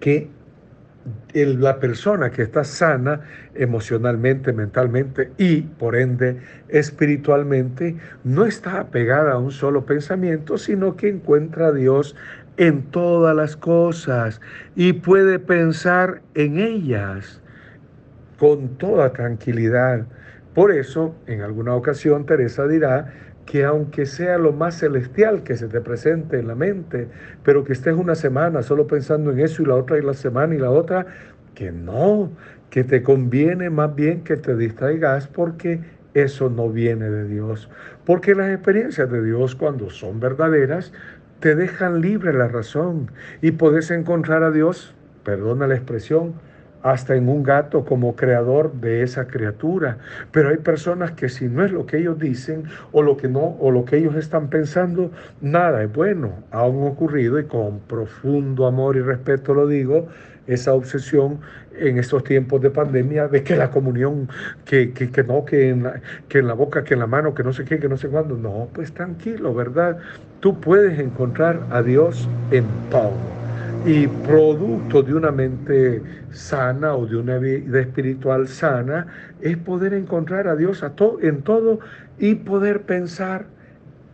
que 0.01 0.29
la 1.33 1.79
persona 1.79 2.31
que 2.31 2.43
está 2.43 2.65
sana 2.65 3.21
emocionalmente, 3.55 4.53
mentalmente 4.53 5.31
y 5.39 5.63
por 5.63 5.95
ende 5.95 6.41
espiritualmente, 6.69 7.97
no 8.25 8.45
está 8.45 8.81
apegada 8.81 9.35
a 9.35 9.39
un 9.39 9.53
solo 9.53 9.87
pensamiento, 9.87 10.59
sino 10.59 10.97
que 10.97 11.09
encuentra 11.09 11.69
a 11.69 11.73
Dios 11.73 12.17
en 12.57 12.83
todas 12.83 13.37
las 13.37 13.57
cosas 13.57 14.41
y 14.75 14.93
puede 14.93 15.39
pensar 15.39 16.21
en 16.35 16.59
ellas 16.59 17.41
con 18.41 18.71
toda 18.71 19.13
tranquilidad. 19.13 20.05
Por 20.55 20.71
eso, 20.71 21.15
en 21.27 21.41
alguna 21.41 21.75
ocasión, 21.75 22.27
Teresa 22.27 22.67
dirá 22.67 23.13
que 23.47 23.65
aunque 23.65 24.07
sea 24.07 24.39
lo 24.39 24.53
más 24.53 24.79
celestial 24.79 25.43
que 25.43 25.57
se 25.57 25.69
te 25.69 25.81
presente 25.81 26.39
en 26.39 26.49
la 26.49 26.55
mente, 26.55 27.09
pero 27.43 27.65
que 27.65 27.73
estés 27.73 27.95
una 27.95 28.15
semana 28.15 28.63
solo 28.63 28.87
pensando 28.87 29.33
en 29.33 29.41
eso 29.41 29.63
y 29.63 29.67
la 29.67 29.75
otra 29.75 29.99
y 29.99 30.03
la 30.03 30.15
semana 30.15 30.55
y 30.55 30.59
la 30.59 30.71
otra, 30.71 31.07
que 31.55 31.73
no, 31.73 32.31
que 32.71 32.85
te 32.85 33.03
conviene 33.03 33.71
más 33.71 33.95
bien 33.95 34.25
que 34.25 34.37
te 34.37 34.57
distraigas 34.57 35.27
porque 35.27 35.81
eso 36.15 36.51
no 36.51 36.69
viene 36.69 37.11
de 37.11 37.27
Dios. 37.27 37.69
Porque 38.05 38.35
las 38.35 38.51
experiencias 38.51 39.11
de 39.11 39.23
Dios 39.23 39.55
cuando 39.55 39.91
son 39.91 40.21
verdaderas 40.21 40.93
te 41.41 41.55
dejan 41.57 42.01
libre 42.01 42.33
la 42.33 42.49
razón 42.49 43.11
y 43.41 43.53
puedes 43.53 43.91
encontrar 43.91 44.43
a 44.43 44.51
Dios, 44.51 44.95
perdona 45.25 45.67
la 45.67 45.75
expresión, 45.75 46.35
hasta 46.83 47.15
en 47.15 47.29
un 47.29 47.43
gato 47.43 47.85
como 47.85 48.17
creador 48.17 48.73
de 48.73 49.03
esa 49.03 49.27
criatura. 49.27 49.99
Pero 50.31 50.51
hay 50.51 50.59
personas 50.59 51.13
que 51.13 51.29
si 51.29 51.47
no 51.49 51.65
es 51.65 51.73
lo 51.73 51.87
que 51.87 51.99
ellos 51.99 52.19
dicen 52.19 52.65
o 52.93 53.03
lo 53.03 53.17
que 53.17 53.29
no 53.29 53.57
o 53.61 53.71
lo 53.71 53.85
que 53.85 53.97
ellos 53.97 54.17
están 54.17 54.49
pensando, 54.49 55.11
nada 55.41 55.83
es 55.83 55.93
bueno. 55.93 56.33
Ha 56.51 56.65
ocurrido 56.65 57.39
y 57.39 57.45
con 57.45 57.81
profundo 57.81 58.67
amor 58.67 58.97
y 58.97 59.01
respeto 59.01 59.55
lo 59.55 59.67
digo, 59.67 60.09
esa 60.47 60.75
obsesión 60.75 61.41
en 61.79 61.99
estos 61.99 62.25
tiempos 62.25 62.61
de 62.61 62.71
pandemia 62.71 63.29
de 63.29 63.43
que 63.43 63.57
la 63.57 63.71
comunión, 63.71 64.29
que, 64.65 64.93
que, 64.93 65.11
que 65.11 65.23
no, 65.23 65.45
que 65.45 65.71
en, 65.71 65.85
la, 65.85 66.01
que 66.29 66.39
en 66.39 66.49
la 66.49 66.55
boca, 66.55 66.85
que 66.85 66.95
en 66.95 67.01
la 67.01 67.07
mano, 67.07 67.35
que 67.35 67.43
no 67.43 67.53
sé 67.53 67.65
qué, 67.65 67.79
que 67.79 67.89
no 67.89 67.97
sé 67.97 68.09
cuándo. 68.09 68.37
No, 68.37 68.69
pues 68.73 68.93
tranquilo, 68.93 69.55
¿verdad? 69.55 69.99
Tú 70.41 70.61
puedes 70.61 70.99
encontrar 70.99 71.61
a 71.71 71.83
Dios 71.83 72.29
en 72.51 72.67
todo. 72.91 73.42
Y 73.85 74.07
producto 74.07 75.03
de 75.03 75.13
una 75.13 75.33
mente 75.33 76.01
sana 76.31 76.95
o 76.95 77.05
de 77.05 77.17
una 77.17 77.39
vida 77.39 77.81
espiritual 77.81 78.47
sana 78.47 79.09
es 79.41 79.57
poder 79.57 79.93
encontrar 79.95 80.47
a 80.47 80.55
Dios 80.55 80.85
a 80.85 80.93
en 81.21 81.43
todo 81.43 81.81
y 82.17 82.37
poder 82.37 82.83
pensar 82.83 83.47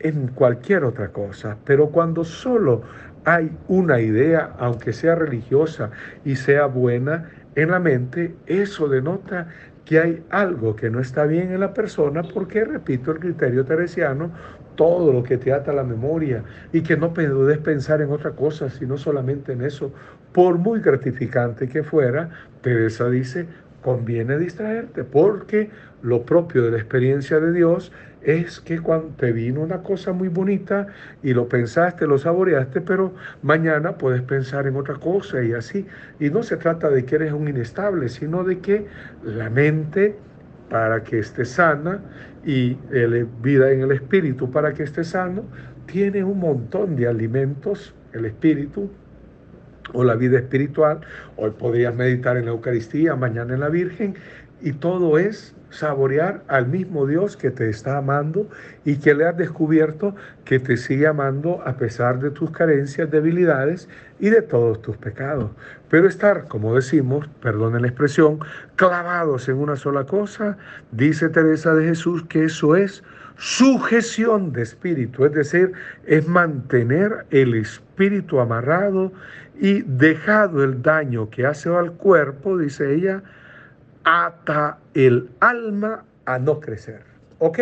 en 0.00 0.28
cualquier 0.28 0.84
otra 0.84 1.08
cosa. 1.08 1.58
Pero 1.66 1.90
cuando 1.90 2.24
solo 2.24 2.80
hay 3.26 3.50
una 3.68 4.00
idea, 4.00 4.54
aunque 4.58 4.94
sea 4.94 5.14
religiosa 5.16 5.90
y 6.24 6.36
sea 6.36 6.64
buena, 6.64 7.28
en 7.54 7.70
la 7.70 7.78
mente, 7.78 8.36
eso 8.46 8.88
denota 8.88 9.48
que 9.84 9.98
hay 9.98 10.22
algo 10.30 10.76
que 10.76 10.90
no 10.90 11.00
está 11.00 11.24
bien 11.24 11.52
en 11.52 11.60
la 11.60 11.74
persona 11.74 12.22
porque, 12.22 12.64
repito, 12.64 13.10
el 13.10 13.18
criterio 13.18 13.64
teresiano, 13.64 14.30
todo 14.78 15.12
lo 15.12 15.24
que 15.24 15.36
te 15.38 15.52
ata 15.52 15.72
la 15.72 15.82
memoria 15.82 16.44
y 16.72 16.82
que 16.82 16.96
no 16.96 17.12
puedes 17.12 17.58
pensar 17.58 18.00
en 18.00 18.12
otra 18.12 18.30
cosa, 18.30 18.70
sino 18.70 18.96
solamente 18.96 19.52
en 19.52 19.62
eso, 19.62 19.92
por 20.32 20.56
muy 20.56 20.78
gratificante 20.78 21.68
que 21.68 21.82
fuera, 21.82 22.30
Teresa 22.62 23.10
dice, 23.10 23.48
conviene 23.82 24.38
distraerte 24.38 25.02
porque 25.02 25.70
lo 26.02 26.22
propio 26.22 26.62
de 26.62 26.70
la 26.70 26.76
experiencia 26.76 27.40
de 27.40 27.52
Dios 27.52 27.90
es 28.22 28.60
que 28.60 28.78
cuando 28.78 29.08
te 29.16 29.32
vino 29.32 29.62
una 29.62 29.82
cosa 29.82 30.12
muy 30.12 30.28
bonita 30.28 30.86
y 31.24 31.34
lo 31.34 31.48
pensaste, 31.48 32.06
lo 32.06 32.16
saboreaste, 32.16 32.80
pero 32.80 33.14
mañana 33.42 33.98
puedes 33.98 34.22
pensar 34.22 34.68
en 34.68 34.76
otra 34.76 34.94
cosa 34.94 35.42
y 35.42 35.54
así. 35.54 35.86
Y 36.20 36.30
no 36.30 36.44
se 36.44 36.56
trata 36.56 36.88
de 36.88 37.04
que 37.04 37.16
eres 37.16 37.32
un 37.32 37.48
inestable, 37.48 38.08
sino 38.08 38.44
de 38.44 38.60
que 38.60 38.86
la 39.22 39.50
mente, 39.50 40.20
para 40.68 41.02
que 41.02 41.18
esté 41.18 41.44
sana, 41.44 42.00
y 42.48 42.78
la 42.90 43.26
vida 43.42 43.70
en 43.70 43.82
el 43.82 43.92
espíritu, 43.92 44.50
para 44.50 44.72
que 44.72 44.82
esté 44.82 45.04
sano, 45.04 45.44
tiene 45.84 46.24
un 46.24 46.38
montón 46.38 46.96
de 46.96 47.06
alimentos, 47.06 47.94
el 48.14 48.24
espíritu, 48.24 48.90
o 49.92 50.02
la 50.02 50.14
vida 50.14 50.38
espiritual, 50.38 51.00
hoy 51.36 51.50
podrías 51.50 51.94
meditar 51.94 52.38
en 52.38 52.46
la 52.46 52.52
Eucaristía, 52.52 53.16
mañana 53.16 53.52
en 53.52 53.60
la 53.60 53.68
Virgen, 53.68 54.14
y 54.62 54.72
todo 54.72 55.18
es 55.18 55.54
saborear 55.68 56.42
al 56.48 56.68
mismo 56.68 57.06
Dios 57.06 57.36
que 57.36 57.50
te 57.50 57.68
está 57.68 57.98
amando 57.98 58.48
y 58.86 58.96
que 58.96 59.14
le 59.14 59.26
has 59.26 59.36
descubierto 59.36 60.16
que 60.46 60.58
te 60.58 60.78
sigue 60.78 61.06
amando 61.06 61.60
a 61.66 61.76
pesar 61.76 62.18
de 62.18 62.30
tus 62.30 62.50
carencias, 62.50 63.10
debilidades 63.10 63.90
y 64.20 64.30
de 64.30 64.42
todos 64.42 64.82
tus 64.82 64.96
pecados. 64.96 65.50
Pero 65.88 66.08
estar, 66.08 66.48
como 66.48 66.74
decimos, 66.74 67.28
perdonen 67.40 67.82
la 67.82 67.88
expresión, 67.88 68.40
clavados 68.76 69.48
en 69.48 69.56
una 69.56 69.76
sola 69.76 70.04
cosa, 70.04 70.56
dice 70.92 71.28
Teresa 71.28 71.74
de 71.74 71.86
Jesús 71.86 72.24
que 72.24 72.44
eso 72.44 72.76
es 72.76 73.02
sujeción 73.36 74.52
de 74.52 74.62
espíritu, 74.62 75.24
es 75.24 75.32
decir, 75.32 75.72
es 76.06 76.26
mantener 76.26 77.24
el 77.30 77.54
espíritu 77.54 78.40
amarrado 78.40 79.12
y 79.60 79.82
dejado 79.82 80.64
el 80.64 80.82
daño 80.82 81.30
que 81.30 81.46
hace 81.46 81.68
al 81.68 81.92
cuerpo, 81.92 82.58
dice 82.58 82.94
ella, 82.94 83.22
ata 84.04 84.78
el 84.94 85.30
alma 85.40 86.04
a 86.26 86.38
no 86.38 86.60
crecer. 86.60 87.02
¿Ok? 87.38 87.60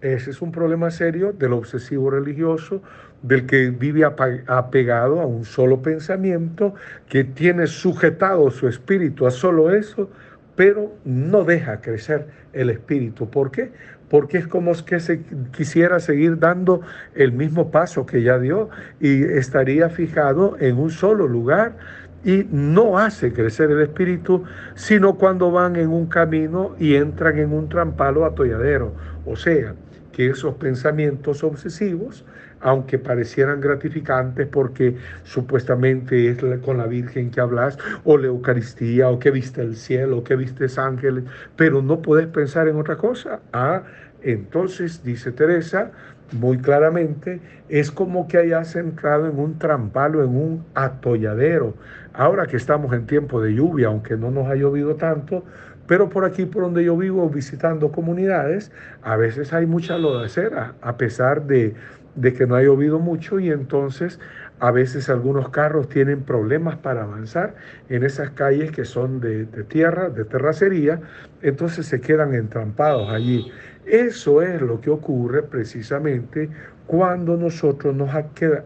Ese 0.00 0.30
es 0.30 0.40
un 0.40 0.52
problema 0.52 0.90
serio 0.92 1.32
del 1.32 1.52
obsesivo 1.52 2.10
religioso, 2.10 2.82
del 3.22 3.46
que 3.46 3.70
vive 3.70 4.04
apegado 4.04 5.20
a 5.20 5.26
un 5.26 5.44
solo 5.44 5.82
pensamiento, 5.82 6.74
que 7.08 7.24
tiene 7.24 7.66
sujetado 7.66 8.50
su 8.50 8.68
espíritu 8.68 9.26
a 9.26 9.30
solo 9.30 9.74
eso, 9.74 10.10
pero 10.56 10.92
no 11.04 11.44
deja 11.44 11.80
crecer 11.80 12.26
el 12.52 12.70
espíritu. 12.70 13.28
¿Por 13.30 13.50
qué? 13.50 13.70
Porque 14.08 14.38
es 14.38 14.46
como 14.46 14.72
que 14.84 15.00
se 15.00 15.22
quisiera 15.56 16.00
seguir 16.00 16.38
dando 16.38 16.80
el 17.14 17.32
mismo 17.32 17.70
paso 17.70 18.06
que 18.06 18.22
ya 18.22 18.38
dio 18.38 18.70
y 19.00 19.22
estaría 19.22 19.88
fijado 19.90 20.56
en 20.58 20.78
un 20.78 20.90
solo 20.90 21.28
lugar 21.28 21.76
y 22.24 22.46
no 22.50 22.98
hace 22.98 23.32
crecer 23.32 23.70
el 23.70 23.80
espíritu, 23.80 24.44
sino 24.74 25.14
cuando 25.14 25.52
van 25.52 25.76
en 25.76 25.90
un 25.90 26.06
camino 26.06 26.74
y 26.78 26.96
entran 26.96 27.38
en 27.38 27.52
un 27.52 27.68
trampalo 27.68 28.24
atolladero. 28.24 28.92
O 29.24 29.36
sea, 29.36 29.74
que 30.12 30.30
esos 30.30 30.54
pensamientos 30.56 31.44
obsesivos, 31.44 32.24
aunque 32.60 32.98
parecieran 32.98 33.60
gratificantes 33.60 34.46
porque 34.46 34.96
supuestamente 35.24 36.28
es 36.28 36.38
con 36.64 36.78
la 36.78 36.86
Virgen 36.86 37.30
que 37.30 37.40
hablas, 37.40 37.78
o 38.04 38.16
la 38.16 38.28
Eucaristía, 38.28 39.08
o 39.08 39.18
que 39.18 39.30
viste 39.30 39.62
el 39.62 39.76
cielo, 39.76 40.18
o 40.18 40.24
que 40.24 40.36
viste 40.36 40.68
ángeles, 40.76 41.24
pero 41.56 41.82
no 41.82 42.02
puedes 42.02 42.26
pensar 42.26 42.68
en 42.68 42.76
otra 42.76 42.96
cosa. 42.96 43.40
Ah, 43.52 43.82
entonces, 44.22 45.02
dice 45.04 45.32
Teresa, 45.32 45.92
muy 46.32 46.58
claramente, 46.58 47.40
es 47.68 47.90
como 47.90 48.28
que 48.28 48.38
hayas 48.38 48.76
entrado 48.76 49.26
en 49.28 49.38
un 49.38 49.58
trampalo, 49.58 50.22
en 50.22 50.30
un 50.30 50.64
atolladero. 50.74 51.74
Ahora 52.12 52.46
que 52.46 52.56
estamos 52.56 52.92
en 52.92 53.06
tiempo 53.06 53.40
de 53.40 53.54
lluvia, 53.54 53.86
aunque 53.88 54.16
no 54.16 54.30
nos 54.30 54.48
ha 54.48 54.54
llovido 54.54 54.96
tanto, 54.96 55.44
pero 55.86 56.10
por 56.10 56.26
aquí, 56.26 56.44
por 56.44 56.64
donde 56.64 56.84
yo 56.84 56.96
vivo, 56.98 57.30
visitando 57.30 57.90
comunidades, 57.90 58.70
a 59.02 59.16
veces 59.16 59.54
hay 59.54 59.64
mucha 59.64 59.96
lodacera, 59.96 60.74
a 60.82 60.98
pesar 60.98 61.46
de, 61.46 61.74
de 62.20 62.32
que 62.32 62.46
no 62.46 62.56
ha 62.56 62.62
llovido 62.62 62.98
mucho 62.98 63.38
y 63.38 63.50
entonces 63.50 64.18
a 64.60 64.70
veces 64.72 65.08
algunos 65.08 65.50
carros 65.50 65.88
tienen 65.88 66.22
problemas 66.22 66.76
para 66.76 67.04
avanzar 67.04 67.54
en 67.88 68.02
esas 68.02 68.30
calles 68.30 68.72
que 68.72 68.84
son 68.84 69.20
de, 69.20 69.44
de, 69.44 69.62
tierra, 69.62 70.10
de 70.10 70.24
terracería, 70.24 71.00
entonces 71.42 71.86
se 71.86 72.00
quedan 72.00 72.34
entrampados 72.34 73.08
allí. 73.10 73.52
Eso 73.86 74.42
es 74.42 74.60
lo 74.60 74.80
que 74.80 74.90
ocurre 74.90 75.42
precisamente 75.42 76.48
cuando 76.86 77.36
nosotros 77.36 77.94
nos 77.94 78.10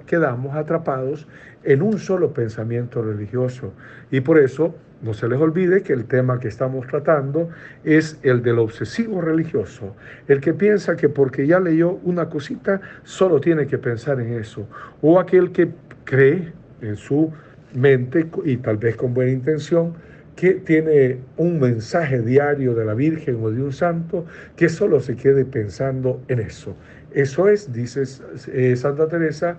quedamos 0.06 0.56
atrapados 0.56 1.28
en 1.64 1.82
un 1.82 1.99
solo 1.99 2.32
pensamiento 2.32 3.02
religioso. 3.02 3.73
Y 4.11 4.21
por 4.21 4.38
eso 4.38 4.75
no 5.02 5.14
se 5.14 5.28
les 5.28 5.38
olvide 5.38 5.82
que 5.82 5.92
el 5.92 6.04
tema 6.04 6.38
que 6.38 6.49
estamos 6.49 6.87
tratando 6.87 7.50
es 7.85 8.18
el 8.23 8.42
del 8.42 8.61
obsesivo 8.61 9.21
religioso, 9.21 9.94
el 10.28 10.40
que 10.40 10.54
piensa 10.54 10.97
que 10.97 11.09
porque 11.09 11.47
ya 11.47 11.59
leyó 11.59 11.99
una 12.04 12.28
cosita, 12.28 12.80
solo 13.02 13.40
tiene 13.40 13.66
que 13.66 13.78
pensar 13.78 14.21
en 14.21 14.35
eso, 14.35 14.66
o 15.00 15.18
aquel 15.18 15.50
que 15.50 15.71
cree 16.04 16.52
en 16.80 16.97
su 16.97 17.32
mente 17.75 18.28
y 18.44 18.56
tal 18.59 18.76
vez 18.76 18.97
con 18.97 19.12
buena 19.12 19.32
intención, 19.32 19.94
que 20.37 20.54
tiene 20.54 21.18
un 21.37 21.61
mensaje 21.61 22.23
diario 22.23 22.75
de 22.75 22.85
la 22.85 22.94
Virgen 22.94 23.38
o 23.42 23.50
de 23.50 23.62
un 23.62 23.73
santo, 23.73 24.25
que 24.56 24.68
solo 24.68 25.00
se 25.00 25.16
quede 25.16 25.44
pensando 25.44 26.23
en 26.28 26.40
eso. 26.40 26.75
Eso 27.12 27.49
es, 27.49 27.73
dice 27.73 28.04
eh, 28.52 28.75
Santa 28.76 29.09
Teresa, 29.09 29.59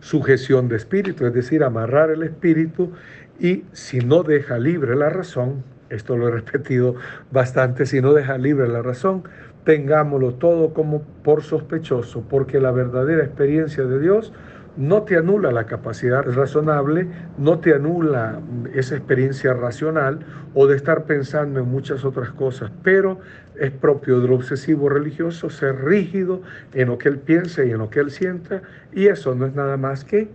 sujeción 0.00 0.68
de 0.68 0.76
espíritu, 0.76 1.26
es 1.26 1.34
decir, 1.34 1.62
amarrar 1.62 2.10
el 2.10 2.22
espíritu 2.22 2.92
y 3.38 3.64
si 3.72 4.00
no 4.00 4.22
deja 4.22 4.58
libre 4.58 4.96
la 4.96 5.10
razón, 5.10 5.62
esto 5.90 6.16
lo 6.16 6.28
he 6.28 6.30
repetido 6.30 6.96
bastante, 7.30 7.86
si 7.86 8.00
no 8.00 8.12
deja 8.12 8.36
libre 8.36 8.68
la 8.68 8.82
razón, 8.82 9.24
tengámoslo 9.64 10.34
todo 10.34 10.74
como 10.74 11.02
por 11.22 11.42
sospechoso, 11.42 12.24
porque 12.28 12.60
la 12.60 12.72
verdadera 12.72 13.24
experiencia 13.24 13.84
de 13.84 14.00
Dios 14.00 14.32
no 14.76 15.02
te 15.02 15.16
anula 15.16 15.50
la 15.50 15.66
capacidad 15.66 16.22
razonable, 16.22 17.08
no 17.36 17.58
te 17.58 17.74
anula 17.74 18.40
esa 18.74 18.96
experiencia 18.96 19.52
racional 19.52 20.20
o 20.54 20.68
de 20.68 20.76
estar 20.76 21.04
pensando 21.04 21.58
en 21.58 21.68
muchas 21.68 22.04
otras 22.04 22.30
cosas, 22.30 22.70
pero 22.84 23.18
es 23.58 23.72
propio 23.72 24.20
del 24.20 24.32
obsesivo 24.32 24.88
religioso 24.88 25.50
ser 25.50 25.84
rígido 25.84 26.42
en 26.74 26.88
lo 26.88 26.98
que 26.98 27.08
él 27.08 27.18
piensa 27.18 27.64
y 27.64 27.72
en 27.72 27.78
lo 27.78 27.90
que 27.90 27.98
él 28.00 28.10
sienta, 28.10 28.62
y 28.92 29.08
eso 29.08 29.34
no 29.34 29.46
es 29.46 29.54
nada 29.54 29.76
más 29.76 30.04
que 30.04 30.28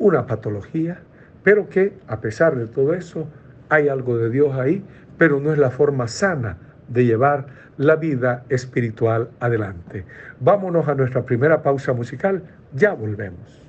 una 0.00 0.26
patología, 0.26 1.00
pero 1.42 1.68
que 1.68 1.94
a 2.06 2.20
pesar 2.20 2.56
de 2.56 2.66
todo 2.66 2.94
eso 2.94 3.26
hay 3.68 3.88
algo 3.88 4.16
de 4.18 4.30
Dios 4.30 4.56
ahí, 4.56 4.84
pero 5.18 5.40
no 5.40 5.52
es 5.52 5.58
la 5.58 5.70
forma 5.70 6.08
sana 6.08 6.58
de 6.88 7.04
llevar 7.04 7.46
la 7.76 7.96
vida 7.96 8.44
espiritual 8.48 9.30
adelante. 9.40 10.04
Vámonos 10.40 10.88
a 10.88 10.94
nuestra 10.94 11.22
primera 11.22 11.62
pausa 11.62 11.92
musical, 11.92 12.42
ya 12.74 12.92
volvemos. 12.92 13.60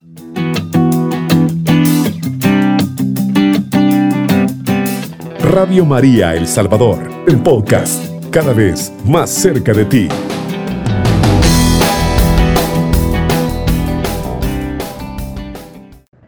Radio 5.54 5.86
María 5.86 6.36
El 6.36 6.48
Salvador, 6.48 7.00
el 7.28 7.42
podcast, 7.42 8.06
cada 8.32 8.54
vez 8.54 8.94
más 9.06 9.30
cerca 9.30 9.74
de 9.74 9.86
ti. 9.86 10.31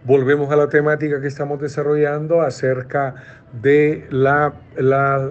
Volvemos 0.06 0.52
a 0.52 0.56
la 0.56 0.68
temática 0.68 1.22
que 1.22 1.28
estamos 1.28 1.60
desarrollando 1.62 2.42
acerca 2.42 3.16
de 3.62 4.06
la, 4.10 4.54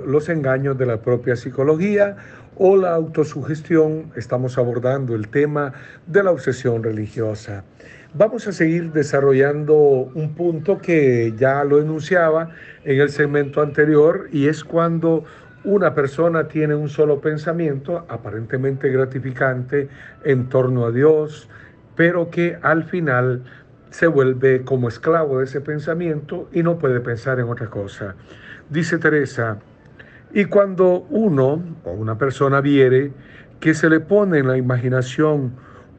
los 0.07 0.29
engaños 0.29 0.79
de 0.79 0.87
la 0.87 1.03
propia 1.03 1.37
psicología 1.37 2.17
o 2.57 2.77
la 2.77 2.95
autosugestión. 2.95 4.13
Estamos 4.17 4.57
abordando 4.59 5.15
el 5.15 5.29
tema 5.29 5.73
de 6.07 6.23
la 6.23 6.31
obsesión 6.31 6.83
religiosa. 6.83 7.65
Vamos 8.15 8.47
a 8.47 8.53
seguir 8.53 8.93
desarrollando 8.93 9.75
un 9.75 10.35
punto 10.35 10.79
que 10.79 11.33
ya 11.37 11.65
lo 11.65 11.81
enunciaba 11.81 12.51
en 12.85 13.01
el 13.01 13.09
segmento 13.09 13.63
anterior 13.63 14.29
y 14.33 14.49
es 14.49 14.65
cuando 14.65 15.25
una 15.65 15.95
persona 15.95 16.49
tiene 16.49 16.75
un 16.75 16.89
solo 16.89 17.21
pensamiento 17.21 18.05
aparentemente 18.09 18.91
gratificante 18.91 19.89
en 20.25 20.49
torno 20.49 20.85
a 20.85 20.91
Dios, 20.91 21.49
pero 21.95 22.31
que 22.31 22.59
al 22.63 22.85
final 22.85 23.45
se 23.93 24.07
vuelve 24.07 24.63
como 24.63 24.89
esclavo 24.89 25.39
de 25.39 25.45
ese 25.45 25.61
pensamiento 25.61 26.49
y 26.51 26.63
no 26.63 26.79
puede 26.79 26.99
pensar 27.01 27.39
en 27.39 27.49
otra 27.49 27.69
cosa. 27.69 28.15
Dice 28.71 28.97
Teresa, 28.99 29.59
y 30.33 30.47
cuando 30.47 31.07
uno 31.11 31.63
o 31.85 31.93
una 31.93 32.17
persona 32.17 32.63
viere 32.63 33.13
que 33.61 33.75
se 33.75 33.91
le 33.91 34.01
pone 34.01 34.39
en 34.39 34.49
la 34.49 34.57
imaginación 34.57 35.53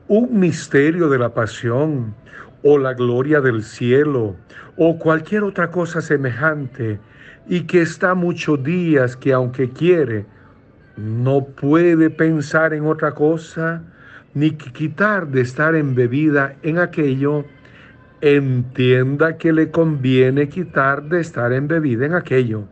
un 0.08 0.40
misterio 0.40 1.08
de 1.08 1.20
la 1.20 1.36
pasión 1.36 2.16
o 2.64 2.80
la 2.80 2.96
gloria 2.96 3.42
del 3.42 3.64
cielo 3.64 4.36
o 4.76 4.98
cualquier 4.98 5.44
otra 5.44 5.70
cosa 5.70 6.02
semejante, 6.02 7.00
y 7.48 7.62
que 7.62 7.82
está 7.82 8.16
muchos 8.16 8.64
días 8.64 9.16
que 9.16 9.34
aunque 9.34 9.70
quiere, 9.70 10.26
no 10.98 11.46
puede 11.46 12.10
pensar 12.10 12.74
en 12.74 12.88
otra 12.88 13.12
cosa, 13.12 13.84
ni 14.34 14.52
quitar 14.52 15.28
de 15.28 15.42
estar 15.42 15.76
embebida 15.76 16.56
en 16.64 16.80
aquello, 16.80 17.46
entienda 18.24 19.38
que 19.38 19.52
le 19.52 19.70
conviene 19.70 20.48
quitar 20.48 21.04
de 21.10 21.20
estar 21.20 21.52
embebida 21.52 22.06
en 22.06 22.14
aquello. 22.14 22.64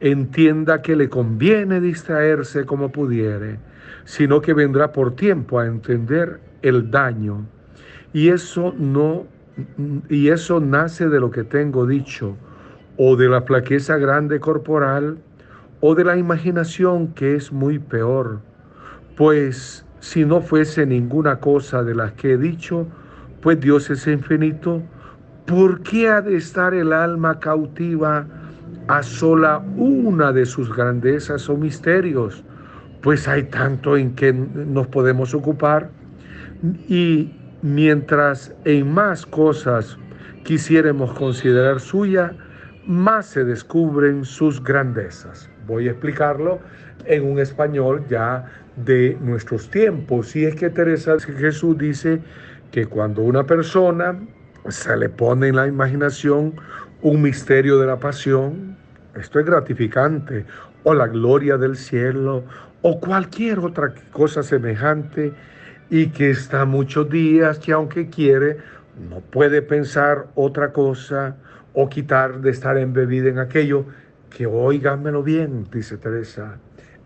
Entienda 0.00 0.82
que 0.82 0.96
le 0.96 1.08
conviene 1.08 1.80
distraerse 1.80 2.66
como 2.66 2.90
pudiere, 2.90 3.60
sino 4.04 4.40
que 4.40 4.54
vendrá 4.54 4.90
por 4.90 5.14
tiempo 5.14 5.60
a 5.60 5.66
entender 5.66 6.40
el 6.62 6.90
daño. 6.90 7.46
Y 8.12 8.30
eso 8.30 8.74
no 8.76 9.28
y 10.08 10.30
eso 10.30 10.58
nace 10.58 11.08
de 11.08 11.20
lo 11.20 11.30
que 11.30 11.44
tengo 11.44 11.86
dicho 11.86 12.36
o 12.96 13.14
de 13.14 13.28
la 13.28 13.42
flaqueza 13.42 13.98
grande 13.98 14.40
corporal, 14.40 15.18
o 15.80 15.94
de 15.94 16.04
la 16.04 16.16
imaginación 16.16 17.08
que 17.14 17.36
es 17.36 17.52
muy 17.52 17.78
peor, 17.78 18.40
pues 19.16 19.84
si 20.00 20.24
no 20.24 20.40
fuese 20.40 20.86
ninguna 20.86 21.38
cosa 21.38 21.82
de 21.84 21.94
las 21.94 22.12
que 22.12 22.32
he 22.32 22.38
dicho, 22.38 22.86
pues 23.42 23.60
Dios 23.60 23.90
es 23.90 24.06
infinito, 24.06 24.82
¿por 25.46 25.82
qué 25.82 26.08
ha 26.08 26.22
de 26.22 26.36
estar 26.36 26.72
el 26.72 26.92
alma 26.92 27.40
cautiva 27.40 28.26
a 28.86 29.02
sola 29.02 29.58
una 29.76 30.32
de 30.32 30.46
sus 30.46 30.74
grandezas 30.74 31.48
o 31.50 31.56
misterios? 31.56 32.44
Pues 33.02 33.26
hay 33.26 33.42
tanto 33.44 33.96
en 33.96 34.14
que 34.14 34.32
nos 34.32 34.86
podemos 34.86 35.34
ocupar 35.34 35.90
y 36.88 37.34
mientras 37.62 38.54
en 38.64 38.94
más 38.94 39.26
cosas 39.26 39.98
quisiéramos 40.44 41.12
considerar 41.12 41.80
suya, 41.80 42.32
más 42.86 43.26
se 43.26 43.44
descubren 43.44 44.24
sus 44.24 44.62
grandezas. 44.62 45.50
Voy 45.66 45.88
a 45.88 45.92
explicarlo 45.92 46.60
en 47.06 47.24
un 47.24 47.40
español 47.40 48.04
ya 48.08 48.46
de 48.76 49.16
nuestros 49.20 49.68
tiempos. 49.70 50.34
Y 50.36 50.44
es 50.44 50.54
que 50.54 50.70
Teresa 50.70 51.18
Jesús 51.18 51.78
dice 51.78 52.20
que 52.72 52.86
cuando 52.86 53.22
una 53.22 53.44
persona 53.44 54.18
se 54.68 54.96
le 54.96 55.08
pone 55.08 55.48
en 55.48 55.56
la 55.56 55.68
imaginación 55.68 56.54
un 57.02 57.22
misterio 57.22 57.78
de 57.78 57.86
la 57.86 57.98
pasión, 57.98 58.76
esto 59.14 59.38
es 59.38 59.46
gratificante, 59.46 60.46
o 60.82 60.94
la 60.94 61.06
gloria 61.06 61.58
del 61.58 61.76
cielo, 61.76 62.44
o 62.80 62.98
cualquier 62.98 63.58
otra 63.60 63.94
cosa 64.10 64.42
semejante, 64.42 65.32
y 65.90 66.06
que 66.08 66.30
está 66.30 66.64
muchos 66.64 67.10
días 67.10 67.58
que 67.58 67.72
aunque 67.72 68.08
quiere, 68.08 68.56
no 69.10 69.20
puede 69.20 69.60
pensar 69.62 70.26
otra 70.34 70.72
cosa, 70.72 71.36
o 71.74 71.88
quitar 71.88 72.40
de 72.40 72.50
estar 72.50 72.78
embebida 72.78 73.28
en 73.28 73.38
aquello, 73.38 73.84
que 74.30 74.46
oígamelo 74.46 75.22
bien, 75.22 75.66
dice 75.70 75.98
Teresa, 75.98 76.56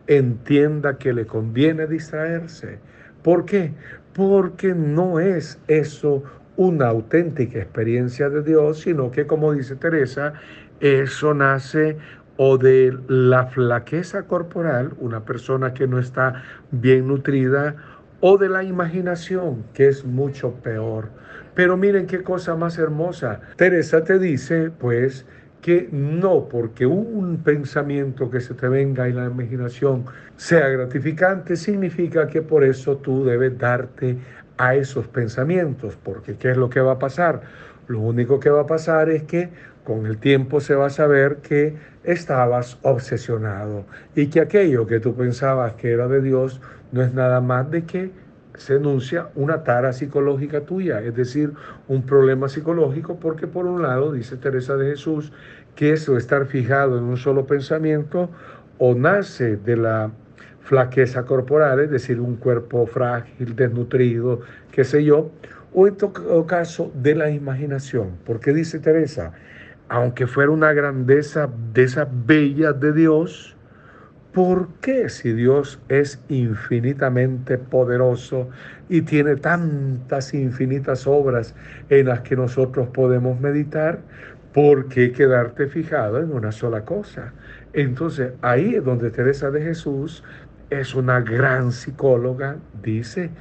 entienda 0.06 0.96
que 0.96 1.12
le 1.12 1.26
conviene 1.26 1.86
distraerse. 1.86 2.78
¿Por 3.22 3.44
qué? 3.44 3.72
Porque 4.16 4.74
no 4.74 5.20
es 5.20 5.60
eso 5.68 6.22
una 6.56 6.88
auténtica 6.88 7.58
experiencia 7.58 8.30
de 8.30 8.42
Dios, 8.42 8.80
sino 8.80 9.10
que, 9.10 9.26
como 9.26 9.52
dice 9.52 9.76
Teresa, 9.76 10.32
eso 10.80 11.34
nace 11.34 11.98
o 12.38 12.56
de 12.56 12.96
la 13.08 13.46
flaqueza 13.46 14.22
corporal, 14.22 14.94
una 14.98 15.26
persona 15.26 15.74
que 15.74 15.86
no 15.86 15.98
está 15.98 16.42
bien 16.70 17.08
nutrida, 17.08 17.76
o 18.20 18.38
de 18.38 18.48
la 18.48 18.64
imaginación, 18.64 19.64
que 19.74 19.88
es 19.88 20.04
mucho 20.06 20.54
peor. 20.62 21.10
Pero 21.54 21.76
miren 21.76 22.06
qué 22.06 22.22
cosa 22.22 22.56
más 22.56 22.78
hermosa. 22.78 23.40
Teresa 23.56 24.02
te 24.02 24.18
dice, 24.18 24.70
pues, 24.70 25.26
que 25.66 25.88
no 25.90 26.48
porque 26.48 26.86
un 26.86 27.38
pensamiento 27.38 28.30
que 28.30 28.40
se 28.40 28.54
te 28.54 28.68
venga 28.68 29.08
en 29.08 29.16
la 29.16 29.24
imaginación 29.24 30.04
sea 30.36 30.68
gratificante, 30.68 31.56
significa 31.56 32.28
que 32.28 32.40
por 32.40 32.62
eso 32.62 32.98
tú 32.98 33.24
debes 33.24 33.58
darte 33.58 34.16
a 34.58 34.76
esos 34.76 35.08
pensamientos, 35.08 35.98
porque 36.00 36.36
¿qué 36.36 36.52
es 36.52 36.56
lo 36.56 36.70
que 36.70 36.78
va 36.78 36.92
a 36.92 36.98
pasar? 37.00 37.40
Lo 37.88 37.98
único 37.98 38.38
que 38.38 38.48
va 38.48 38.60
a 38.60 38.66
pasar 38.68 39.10
es 39.10 39.24
que 39.24 39.48
con 39.82 40.06
el 40.06 40.18
tiempo 40.18 40.60
se 40.60 40.76
va 40.76 40.86
a 40.86 40.90
saber 40.90 41.38
que 41.38 41.74
estabas 42.04 42.78
obsesionado 42.82 43.86
y 44.14 44.28
que 44.28 44.38
aquello 44.38 44.86
que 44.86 45.00
tú 45.00 45.16
pensabas 45.16 45.72
que 45.72 45.90
era 45.90 46.06
de 46.06 46.22
Dios 46.22 46.60
no 46.92 47.02
es 47.02 47.12
nada 47.12 47.40
más 47.40 47.68
de 47.72 47.84
que 47.84 48.12
se 48.56 48.76
enuncia 48.76 49.28
una 49.34 49.62
tara 49.64 49.92
psicológica 49.92 50.62
tuya, 50.62 51.00
es 51.00 51.14
decir, 51.14 51.52
un 51.88 52.02
problema 52.02 52.48
psicológico, 52.48 53.18
porque 53.18 53.46
por 53.46 53.66
un 53.66 53.82
lado, 53.82 54.12
dice 54.12 54.36
Teresa 54.36 54.76
de 54.76 54.90
Jesús, 54.90 55.32
que 55.76 55.92
eso 55.92 56.16
estar 56.16 56.46
fijado 56.46 56.98
en 56.98 57.04
un 57.04 57.16
solo 57.16 57.46
pensamiento 57.46 58.30
o 58.78 58.94
nace 58.94 59.56
de 59.56 59.76
la 59.76 60.10
flaqueza 60.62 61.24
corporal, 61.24 61.78
es 61.78 61.90
decir, 61.90 62.18
un 62.18 62.36
cuerpo 62.36 62.86
frágil, 62.86 63.54
desnutrido, 63.54 64.40
qué 64.72 64.82
sé 64.82 65.04
yo, 65.04 65.30
o 65.72 65.86
en 65.86 65.96
todo 65.96 66.46
caso 66.46 66.90
de 66.94 67.14
la 67.14 67.30
imaginación, 67.30 68.16
porque 68.24 68.52
dice 68.52 68.80
Teresa, 68.80 69.32
aunque 69.88 70.26
fuera 70.26 70.50
una 70.50 70.72
grandeza 70.72 71.48
de 71.72 71.84
esas 71.84 72.08
bellas 72.26 72.80
de 72.80 72.92
Dios, 72.92 73.56
¿Por 74.36 74.68
qué 74.82 75.08
si 75.08 75.32
Dios 75.32 75.80
es 75.88 76.20
infinitamente 76.28 77.56
poderoso 77.56 78.50
y 78.86 79.00
tiene 79.00 79.36
tantas 79.36 80.34
infinitas 80.34 81.06
obras 81.06 81.54
en 81.88 82.08
las 82.08 82.20
que 82.20 82.36
nosotros 82.36 82.88
podemos 82.88 83.40
meditar? 83.40 84.00
¿Por 84.56 84.88
qué 84.88 85.12
quedarte 85.12 85.66
fijado 85.66 86.18
en 86.18 86.32
una 86.32 86.50
sola 86.50 86.86
cosa? 86.86 87.34
Entonces 87.74 88.32
ahí 88.40 88.76
es 88.76 88.82
donde 88.82 89.10
Teresa 89.10 89.50
de 89.50 89.60
Jesús 89.60 90.24
es 90.70 90.94
una 90.94 91.20
gran 91.20 91.72
psicóloga, 91.72 92.56
dice, 92.82 93.32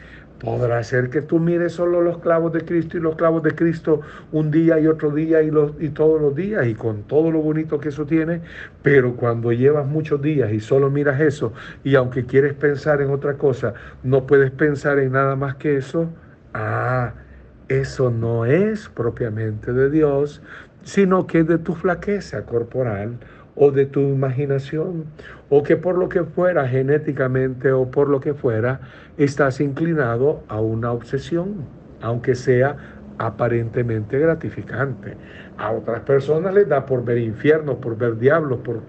Podrá 0.42 0.84
ser 0.84 1.10
que 1.10 1.22
tú 1.22 1.40
mires 1.40 1.72
solo 1.72 2.02
los 2.02 2.18
clavos 2.18 2.52
de 2.52 2.66
Cristo 2.66 2.98
y 2.98 3.00
los 3.00 3.16
clavos 3.16 3.44
de 3.44 3.56
Cristo 3.56 4.02
un 4.34 4.52
día 4.52 4.78
y 4.78 4.88
otro 4.88 5.10
día 5.12 5.42
y, 5.42 5.50
los, 5.52 5.72
y 5.80 5.88
todos 5.88 6.22
los 6.22 6.36
días 6.36 6.68
y 6.68 6.76
con 6.76 7.04
todo 7.04 7.32
lo 7.32 7.40
bonito 7.40 7.80
que 7.80 7.88
eso 7.88 8.06
tiene, 8.06 8.42
pero 8.84 9.16
cuando 9.16 9.54
llevas 9.54 9.88
muchos 9.88 10.22
días 10.22 10.52
y 10.52 10.60
solo 10.60 10.90
miras 10.90 11.22
eso 11.22 11.54
y 11.86 11.96
aunque 11.96 12.26
quieres 12.26 12.56
pensar 12.56 13.02
en 13.02 13.12
otra 13.12 13.36
cosa, 13.38 13.74
no 14.04 14.28
puedes 14.28 14.52
pensar 14.52 15.00
en 15.00 15.14
nada 15.14 15.38
más 15.38 15.56
que 15.56 15.78
eso, 15.78 16.10
ah, 16.54 17.14
eso 17.70 18.12
no 18.12 18.46
es 18.46 18.90
propiamente 18.90 19.72
de 19.72 19.90
Dios, 19.90 20.42
sino 20.86 21.26
que 21.28 21.44
de 21.44 21.58
tu 21.58 21.74
flaqueza 21.74 22.46
corporal 22.46 23.18
o 23.56 23.72
de 23.72 23.86
tu 23.86 24.02
imaginación, 24.02 25.06
o 25.50 25.64
que 25.64 25.78
por 25.78 25.98
lo 25.98 26.10
que 26.10 26.24
fuera 26.24 26.68
genéticamente 26.68 27.72
o 27.72 27.90
por 27.90 28.08
lo 28.08 28.20
que 28.20 28.34
fuera, 28.34 28.82
estás 29.18 29.60
inclinado 29.60 30.44
a 30.48 30.60
una 30.60 30.92
obsesión, 30.92 31.66
aunque 32.02 32.36
sea 32.36 32.78
aparentemente 33.18 34.20
gratificante. 34.20 35.16
A 35.58 35.72
otras 35.72 36.02
personas 36.02 36.54
les 36.54 36.68
da 36.68 36.86
por 36.86 37.04
ver 37.04 37.18
infierno, 37.18 37.78
por 37.78 37.98
ver 37.98 38.20
diablos, 38.20 38.60
por 38.60 38.82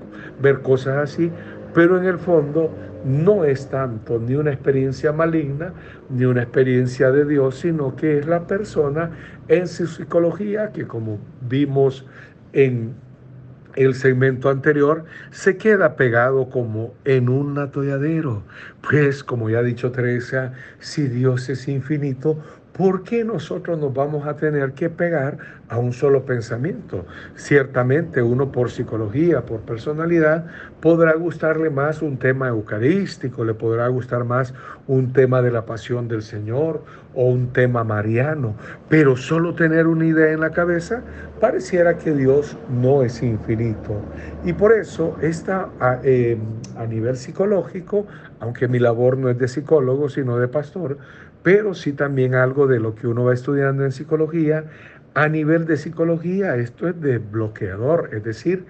ver 0.42 0.60
cosas 0.62 0.96
así, 0.96 1.30
pero 1.72 1.96
en 1.96 2.04
el 2.04 2.18
fondo 2.18 2.70
no 3.06 3.44
es 3.44 3.68
tanto 3.70 4.18
ni 4.18 4.34
una 4.34 4.52
experiencia 4.52 5.12
maligna, 5.12 5.72
ni 6.10 6.24
una 6.24 6.42
experiencia 6.42 7.10
de 7.12 7.24
Dios, 7.24 7.60
sino 7.60 7.94
que 7.94 8.18
es 8.18 8.26
la 8.26 8.46
persona 8.46 9.10
en 9.48 9.68
su 9.68 9.86
psicología, 9.86 10.72
que 10.72 10.86
como 10.86 11.18
vimos 11.48 12.04
en 12.52 12.94
el 13.76 13.94
segmento 13.94 14.48
anterior, 14.48 15.04
se 15.30 15.56
queda 15.56 15.96
pegado 15.96 16.48
como 16.48 16.94
en 17.04 17.28
un 17.28 17.58
atolladero. 17.58 18.42
Pues, 18.88 19.22
como 19.22 19.50
ya 19.50 19.58
ha 19.58 19.62
dicho 19.62 19.92
Teresa, 19.92 20.52
si 20.80 21.06
Dios 21.06 21.48
es 21.48 21.68
infinito, 21.68 22.38
¿por 22.72 23.04
qué 23.04 23.24
nosotros 23.24 23.78
nos 23.78 23.94
vamos 23.94 24.26
a 24.26 24.36
tener 24.36 24.72
que 24.72 24.90
pegar 24.90 25.38
a 25.68 25.78
un 25.78 25.92
solo 25.92 26.24
pensamiento? 26.24 27.06
Ciertamente 27.34 28.22
uno 28.22 28.50
por 28.50 28.70
psicología, 28.70 29.42
por 29.44 29.60
personalidad, 29.60 30.46
podrá 30.80 31.14
gustarle 31.14 31.70
más 31.70 32.02
un 32.02 32.18
tema 32.18 32.48
eucarístico, 32.48 33.44
le 33.44 33.54
podrá 33.54 33.88
gustar 33.88 34.24
más 34.24 34.54
un 34.86 35.12
tema 35.12 35.42
de 35.42 35.50
la 35.50 35.64
pasión 35.64 36.06
del 36.06 36.22
Señor 36.22 36.82
o 37.14 37.24
un 37.28 37.52
tema 37.52 37.82
mariano, 37.82 38.54
pero 38.88 39.16
solo 39.16 39.54
tener 39.54 39.86
una 39.86 40.04
idea 40.04 40.32
en 40.32 40.40
la 40.40 40.50
cabeza 40.50 41.02
pareciera 41.40 41.96
que 41.96 42.12
Dios 42.12 42.56
no 42.68 43.02
es 43.02 43.22
infinito. 43.22 44.00
Y 44.44 44.52
por 44.52 44.72
eso 44.72 45.16
está 45.22 45.68
a, 45.80 46.00
a 46.76 46.86
nivel 46.86 47.16
psicológico, 47.16 48.06
aunque 48.40 48.68
mi 48.68 48.78
labor 48.78 49.16
no 49.16 49.30
es 49.30 49.38
de 49.38 49.48
psicólogo, 49.48 50.08
sino 50.08 50.38
de 50.38 50.48
pastor, 50.48 50.98
pero 51.42 51.74
sí 51.74 51.92
también 51.92 52.34
algo 52.34 52.66
de 52.66 52.80
lo 52.80 52.94
que 52.94 53.06
uno 53.06 53.24
va 53.24 53.34
estudiando 53.34 53.84
en 53.84 53.92
psicología. 53.92 54.64
A 55.14 55.28
nivel 55.28 55.64
de 55.64 55.78
psicología, 55.78 56.56
esto 56.56 56.88
es 56.88 57.00
desbloqueador, 57.00 58.10
es 58.12 58.22
decir, 58.22 58.66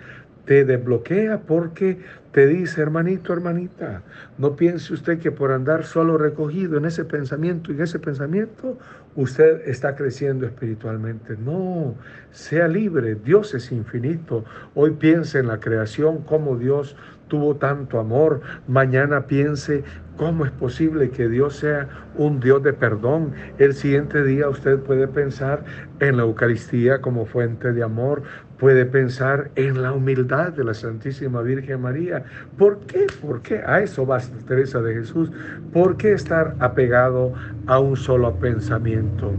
te 0.46 0.64
desbloquea 0.64 1.40
porque 1.40 1.98
te 2.32 2.46
dice, 2.46 2.80
hermanito, 2.80 3.32
hermanita, 3.32 4.02
no 4.38 4.56
piense 4.56 4.92
usted 4.94 5.18
que 5.18 5.32
por 5.32 5.52
andar 5.52 5.84
solo 5.84 6.18
recogido 6.18 6.78
en 6.78 6.84
ese 6.84 7.04
pensamiento 7.04 7.72
y 7.72 7.76
en 7.76 7.82
ese 7.82 7.98
pensamiento, 7.98 8.78
usted 9.16 9.66
está 9.66 9.96
creciendo 9.96 10.46
espiritualmente. 10.46 11.36
No, 11.36 11.94
sea 12.30 12.68
libre, 12.68 13.16
Dios 13.16 13.54
es 13.54 13.72
infinito. 13.72 14.44
Hoy 14.74 14.92
piense 14.92 15.38
en 15.38 15.48
la 15.48 15.60
creación, 15.60 16.22
cómo 16.22 16.56
Dios 16.56 16.96
tuvo 17.28 17.56
tanto 17.56 17.98
amor. 17.98 18.40
Mañana 18.68 19.26
piense 19.26 19.82
¿Cómo 20.16 20.46
es 20.46 20.50
posible 20.50 21.10
que 21.10 21.28
Dios 21.28 21.56
sea 21.56 21.88
un 22.16 22.40
Dios 22.40 22.62
de 22.62 22.72
perdón? 22.72 23.32
El 23.58 23.74
siguiente 23.74 24.24
día 24.24 24.48
usted 24.48 24.78
puede 24.78 25.06
pensar 25.08 25.62
en 26.00 26.16
la 26.16 26.22
Eucaristía 26.22 27.02
como 27.02 27.26
fuente 27.26 27.70
de 27.72 27.82
amor, 27.82 28.22
puede 28.58 28.86
pensar 28.86 29.50
en 29.56 29.82
la 29.82 29.92
humildad 29.92 30.52
de 30.52 30.64
la 30.64 30.74
Santísima 30.74 31.42
Virgen 31.42 31.82
María. 31.82 32.24
¿Por 32.56 32.80
qué? 32.86 33.06
¿Por 33.20 33.42
qué? 33.42 33.62
A 33.66 33.80
eso 33.80 34.06
basta 34.06 34.36
Teresa 34.46 34.80
de 34.80 34.94
Jesús. 34.94 35.30
¿Por 35.72 35.96
qué 35.96 36.12
estar 36.12 36.54
apegado 36.58 37.34
a 37.66 37.78
un 37.78 37.96
solo 37.96 38.34
pensamiento? 38.36 39.32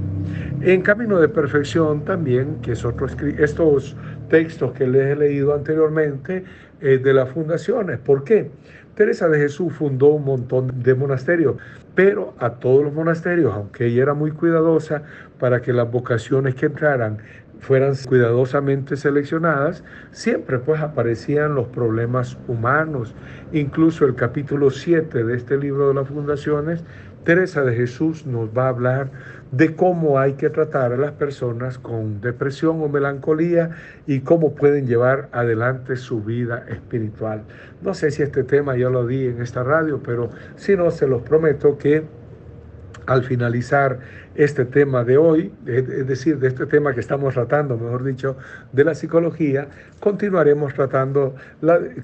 En 0.61 0.81
Camino 0.81 1.19
de 1.19 1.29
Perfección 1.29 2.05
también, 2.05 2.57
que 2.61 2.73
es 2.73 2.85
otro 2.85 3.07
estos 3.37 3.95
textos 4.29 4.73
que 4.73 4.87
les 4.87 5.07
he 5.07 5.15
leído 5.15 5.53
anteriormente 5.53 6.43
eh, 6.81 6.97
de 6.97 7.13
las 7.13 7.29
fundaciones. 7.29 7.97
¿Por 7.99 8.23
qué? 8.23 8.51
Teresa 8.97 9.29
de 9.29 9.37
Jesús 9.37 9.73
fundó 9.73 10.07
un 10.07 10.25
montón 10.25 10.81
de 10.81 10.95
monasterios, 10.95 11.57
pero 11.93 12.33
a 12.39 12.49
todos 12.51 12.83
los 12.83 12.93
monasterios, 12.93 13.53
aunque 13.53 13.85
ella 13.85 14.01
era 14.01 14.13
muy 14.15 14.31
cuidadosa 14.31 15.03
para 15.39 15.61
que 15.61 15.71
las 15.71 15.91
vocaciones 15.91 16.55
que 16.55 16.65
entraran 16.65 17.19
fueran 17.59 17.93
cuidadosamente 18.07 18.95
seleccionadas, 18.95 19.83
siempre 20.11 20.59
pues 20.59 20.81
aparecían 20.81 21.55
los 21.55 21.67
problemas 21.67 22.37
humanos. 22.47 23.13
Incluso 23.51 24.05
el 24.05 24.15
capítulo 24.15 24.69
7 24.69 25.23
de 25.23 25.35
este 25.35 25.57
libro 25.57 25.87
de 25.89 25.93
las 25.93 26.07
fundaciones, 26.07 26.83
Teresa 27.23 27.61
de 27.63 27.75
Jesús 27.75 28.25
nos 28.25 28.49
va 28.57 28.67
a 28.67 28.69
hablar 28.69 29.11
de 29.51 29.75
cómo 29.75 30.17
hay 30.17 30.33
que 30.33 30.49
tratar 30.49 30.93
a 30.93 30.97
las 30.97 31.11
personas 31.11 31.77
con 31.77 32.21
depresión 32.21 32.81
o 32.81 32.87
melancolía 32.87 33.71
y 34.05 34.21
cómo 34.21 34.55
pueden 34.55 34.87
llevar 34.87 35.27
adelante 35.33 35.97
su 35.97 36.23
vida 36.23 36.63
espiritual. 36.69 37.43
No 37.81 37.93
sé 37.93 38.11
si 38.11 38.23
este 38.23 38.45
tema 38.45 38.77
ya 38.77 38.89
lo 38.89 39.05
di 39.05 39.25
en 39.25 39.41
esta 39.41 39.63
radio, 39.63 40.01
pero 40.01 40.29
si 40.55 40.77
no, 40.77 40.89
se 40.89 41.05
los 41.05 41.21
prometo 41.21 41.77
que 41.77 42.05
al 43.07 43.23
finalizar 43.23 43.99
este 44.35 44.65
tema 44.65 45.03
de 45.03 45.17
hoy, 45.17 45.51
es 45.65 46.05
decir, 46.05 46.37
de 46.37 46.49
este 46.49 46.67
tema 46.67 46.93
que 46.93 46.99
estamos 46.99 47.33
tratando, 47.33 47.77
mejor 47.77 48.03
dicho, 48.03 48.37
de 48.71 48.83
la 48.83 48.93
psicología, 48.93 49.67
continuaremos 49.99 50.73
tratando 50.73 51.35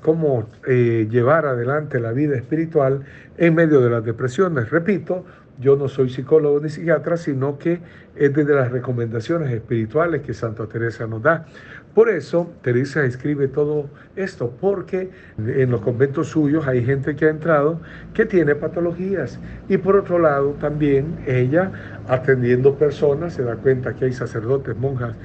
cómo 0.02 0.50
eh, 0.66 1.08
llevar 1.12 1.46
adelante 1.46 2.00
la 2.00 2.12
vida 2.12 2.36
espiritual 2.36 3.02
en 3.38 3.54
medio 3.54 3.82
de 3.82 3.90
las 3.90 4.04
depresiones. 4.04 4.70
Repito, 4.72 5.26
yo 5.60 5.76
no 5.76 5.88
soy 5.88 6.10
psicólogo 6.10 6.60
ni 6.60 6.70
psiquiatra, 6.70 7.18
sino 7.18 7.60
que 7.60 7.80
es 8.16 8.34
desde 8.34 8.56
las 8.56 8.72
recomendaciones 8.72 9.52
espirituales 9.52 10.22
que 10.22 10.34
Santa 10.34 10.66
Teresa 10.68 11.06
nos 11.06 11.22
da. 11.22 11.46
Por 11.94 12.10
eso 12.10 12.52
Teresa 12.64 13.06
escribe 13.06 13.48
todo 13.48 13.88
esto, 14.16 14.52
porque 14.60 15.12
en 15.38 15.70
los 15.70 15.82
conventos 15.82 16.30
suyos 16.30 16.66
hay 16.68 16.84
gente 16.84 17.16
que 17.16 17.26
ha 17.26 17.30
entrado 17.30 17.82
que 18.16 18.26
tiene 18.26 18.56
patologías. 18.56 19.40
Y 19.70 19.78
por 19.78 19.98
otro 19.98 20.18
lado, 20.18 20.56
también 20.60 21.20
ella, 21.28 21.72
atendiendo 22.08 22.76
personas, 22.76 23.34
se 23.34 23.44
da 23.44 23.58
cuenta 23.58 23.94
que 23.94 24.06
hay 24.06 24.14
sacerdotes, 24.14 24.76
monjas, 24.76 25.16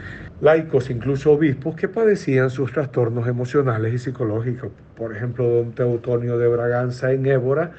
laicos, 0.42 0.90
incluso 0.90 1.32
obispos, 1.32 1.74
que 1.74 1.88
padecían 1.88 2.50
sus 2.50 2.70
trastornos 2.72 3.26
emocionales 3.26 3.94
y 3.94 3.98
psicológicos. 3.98 4.70
Por 4.94 5.16
ejemplo, 5.16 5.48
don 5.48 5.72
Teutonio 5.72 6.36
de 6.36 6.48
Braganza 6.48 7.12
en 7.12 7.24
Évora 7.26 7.72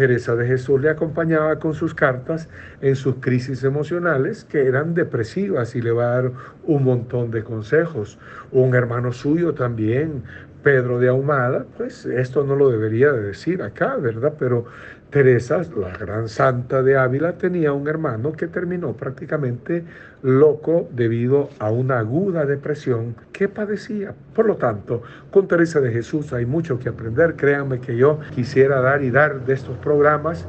Teresa 0.00 0.34
de 0.34 0.46
Jesús 0.46 0.80
le 0.80 0.88
acompañaba 0.88 1.58
con 1.58 1.74
sus 1.74 1.92
cartas 1.92 2.48
en 2.80 2.96
sus 2.96 3.16
crisis 3.16 3.62
emocionales 3.64 4.44
que 4.44 4.66
eran 4.66 4.94
depresivas 4.94 5.76
y 5.76 5.82
le 5.82 5.92
va 5.92 6.04
a 6.04 6.22
dar 6.22 6.32
un 6.64 6.84
montón 6.84 7.30
de 7.30 7.44
consejos. 7.44 8.18
Un 8.50 8.74
hermano 8.74 9.12
suyo 9.12 9.52
también, 9.52 10.22
Pedro 10.62 11.00
de 11.00 11.08
Ahumada, 11.08 11.66
pues 11.76 12.06
esto 12.06 12.44
no 12.44 12.56
lo 12.56 12.70
debería 12.70 13.12
de 13.12 13.20
decir 13.20 13.62
acá, 13.62 13.96
¿verdad? 13.96 14.32
Pero 14.38 14.64
Teresa, 15.10 15.62
la 15.76 15.90
gran 15.98 16.28
santa 16.28 16.84
de 16.84 16.96
Ávila, 16.96 17.32
tenía 17.32 17.72
un 17.72 17.88
hermano 17.88 18.32
que 18.32 18.46
terminó 18.46 18.92
prácticamente 18.92 19.84
loco 20.22 20.88
debido 20.92 21.50
a 21.58 21.70
una 21.72 21.98
aguda 21.98 22.46
depresión 22.46 23.16
que 23.32 23.48
padecía. 23.48 24.14
Por 24.34 24.46
lo 24.46 24.56
tanto, 24.56 25.02
con 25.32 25.48
Teresa 25.48 25.80
de 25.80 25.90
Jesús 25.90 26.32
hay 26.32 26.46
mucho 26.46 26.78
que 26.78 26.90
aprender. 26.90 27.34
Créanme 27.34 27.80
que 27.80 27.96
yo 27.96 28.20
quisiera 28.36 28.80
dar 28.80 29.02
y 29.02 29.10
dar 29.10 29.44
de 29.44 29.54
estos 29.54 29.76
programas. 29.78 30.46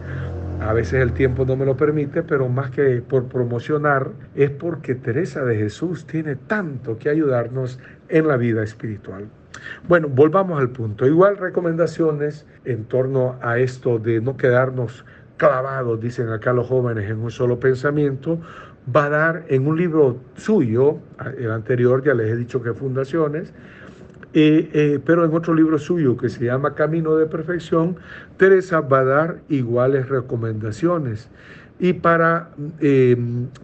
A 0.61 0.73
veces 0.73 1.01
el 1.01 1.13
tiempo 1.13 1.43
no 1.43 1.55
me 1.55 1.65
lo 1.65 1.75
permite, 1.75 2.21
pero 2.21 2.47
más 2.47 2.69
que 2.69 3.01
por 3.01 3.25
promocionar, 3.25 4.11
es 4.35 4.51
porque 4.51 4.93
Teresa 4.93 5.43
de 5.43 5.57
Jesús 5.57 6.05
tiene 6.05 6.35
tanto 6.35 6.99
que 6.99 7.09
ayudarnos 7.09 7.79
en 8.09 8.27
la 8.27 8.37
vida 8.37 8.61
espiritual. 8.61 9.27
Bueno, 9.87 10.07
volvamos 10.07 10.59
al 10.59 10.69
punto. 10.69 11.05
Igual 11.05 11.37
recomendaciones 11.37 12.45
en 12.65 12.85
torno 12.85 13.37
a 13.41 13.59
esto 13.59 13.99
de 13.99 14.21
no 14.21 14.37
quedarnos 14.37 15.05
clavados, 15.37 15.99
dicen 15.99 16.29
acá 16.29 16.53
los 16.53 16.67
jóvenes, 16.67 17.09
en 17.09 17.19
un 17.19 17.31
solo 17.31 17.59
pensamiento, 17.59 18.39
va 18.95 19.05
a 19.05 19.09
dar 19.09 19.45
en 19.47 19.67
un 19.67 19.77
libro 19.77 20.17
suyo, 20.35 20.99
el 21.37 21.51
anterior 21.51 22.03
ya 22.03 22.13
les 22.13 22.31
he 22.31 22.35
dicho 22.35 22.61
que 22.61 22.73
Fundaciones, 22.73 23.53
eh, 24.33 24.69
eh, 24.73 24.99
pero 25.05 25.25
en 25.25 25.33
otro 25.33 25.53
libro 25.53 25.77
suyo 25.77 26.15
que 26.15 26.29
se 26.29 26.45
llama 26.45 26.73
Camino 26.73 27.15
de 27.17 27.25
Perfección, 27.25 27.97
Teresa 28.37 28.79
va 28.79 28.99
a 28.99 29.03
dar 29.03 29.41
iguales 29.49 30.07
recomendaciones. 30.07 31.29
Y 31.79 31.93
para 31.93 32.51
eh, 32.79 33.17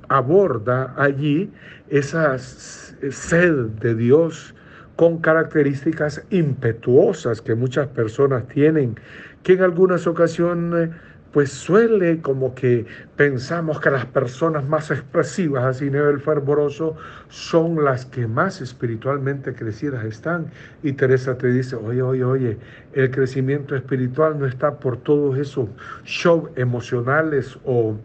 aborda 0.09 0.93
allí 0.97 1.51
esa 1.89 2.37
sed 2.39 3.53
de 3.79 3.95
Dios 3.95 4.55
con 4.97 5.19
características 5.19 6.25
impetuosas 6.31 7.41
que 7.41 7.55
muchas 7.55 7.87
personas 7.87 8.47
tienen, 8.49 8.99
que 9.43 9.53
en 9.53 9.61
algunas 9.61 10.07
ocasiones 10.07 10.89
pues 11.31 11.51
suele 11.51 12.19
como 12.21 12.55
que 12.55 12.87
pensamos 13.15 13.79
que 13.79 13.91
las 13.91 14.07
personas 14.07 14.67
más 14.67 14.89
expresivas 14.89 15.65
así 15.65 15.85
nivel 15.85 16.19
fervoroso 16.19 16.95
son 17.29 17.83
las 17.83 18.05
que 18.05 18.25
más 18.25 18.59
espiritualmente 18.59 19.53
crecidas 19.53 20.03
están. 20.03 20.47
Y 20.81 20.93
Teresa 20.93 21.37
te 21.37 21.49
dice, 21.49 21.75
oye, 21.75 22.01
oye, 22.01 22.23
oye, 22.23 22.57
el 22.93 23.11
crecimiento 23.11 23.75
espiritual 23.75 24.39
no 24.39 24.47
está 24.47 24.79
por 24.79 24.97
todos 24.97 25.37
esos 25.37 25.69
shows 26.05 26.49
emocionales 26.55 27.59
o, 27.65 27.95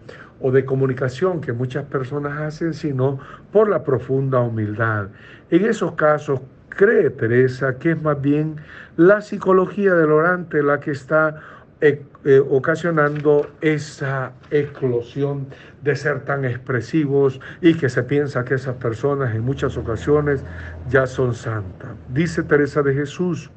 o 0.42 0.50
de 0.50 0.66
comunicación 0.66 1.40
que 1.40 1.55
muchas 1.55 1.85
personas 1.85 2.38
hacen, 2.38 2.74
sino 2.74 3.18
por 3.50 3.70
la 3.70 3.83
profunda 3.83 4.40
humildad. 4.40 5.09
En 5.50 5.64
esos 5.64 5.92
casos, 5.92 6.40
cree 6.74 7.11
Teresa 7.11 7.78
que 7.78 7.92
es 7.92 8.02
más 8.02 8.20
bien 8.20 8.56
la 8.96 9.20
psicología 9.20 9.94
del 9.94 10.11
orante 10.11 10.62
la 10.62 10.80
que 10.80 10.92
está 10.92 11.40
eh, 11.80 12.02
eh, 12.24 12.40
ocasionando 12.48 13.50
esa 13.61 14.32
eclosión 14.50 15.48
de 15.82 15.96
ser 15.96 16.20
tan 16.20 16.44
expresivos 16.44 17.40
y 17.61 17.74
que 17.74 17.88
se 17.88 18.04
piensa 18.04 18.44
que 18.44 18.54
esas 18.54 18.76
personas 18.76 19.35
en 19.35 19.42
muchas 19.42 19.76
ocasiones 19.76 20.44
ya 20.88 21.08
son 21.08 21.35
santas. 21.35 21.90
Dice 22.08 22.44
Teresa 22.44 22.82
de 22.82 22.94
Jesús, 22.94 23.50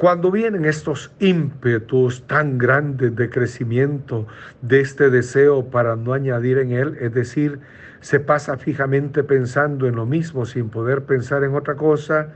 cuando 0.00 0.30
vienen 0.30 0.64
estos 0.64 1.12
ímpetus 1.18 2.26
tan 2.26 2.56
grandes 2.56 3.14
de 3.16 3.28
crecimiento 3.28 4.26
de 4.62 4.80
este 4.80 5.10
deseo 5.10 5.66
para 5.66 5.94
no 5.94 6.14
añadir 6.14 6.56
en 6.56 6.72
él, 6.72 6.96
es 7.02 7.12
decir, 7.12 7.60
se 8.00 8.18
pasa 8.18 8.56
fijamente 8.56 9.22
pensando 9.22 9.86
en 9.86 9.96
lo 9.96 10.06
mismo 10.06 10.46
sin 10.46 10.70
poder 10.70 11.02
pensar 11.02 11.44
en 11.44 11.54
otra 11.54 11.74
cosa, 11.74 12.28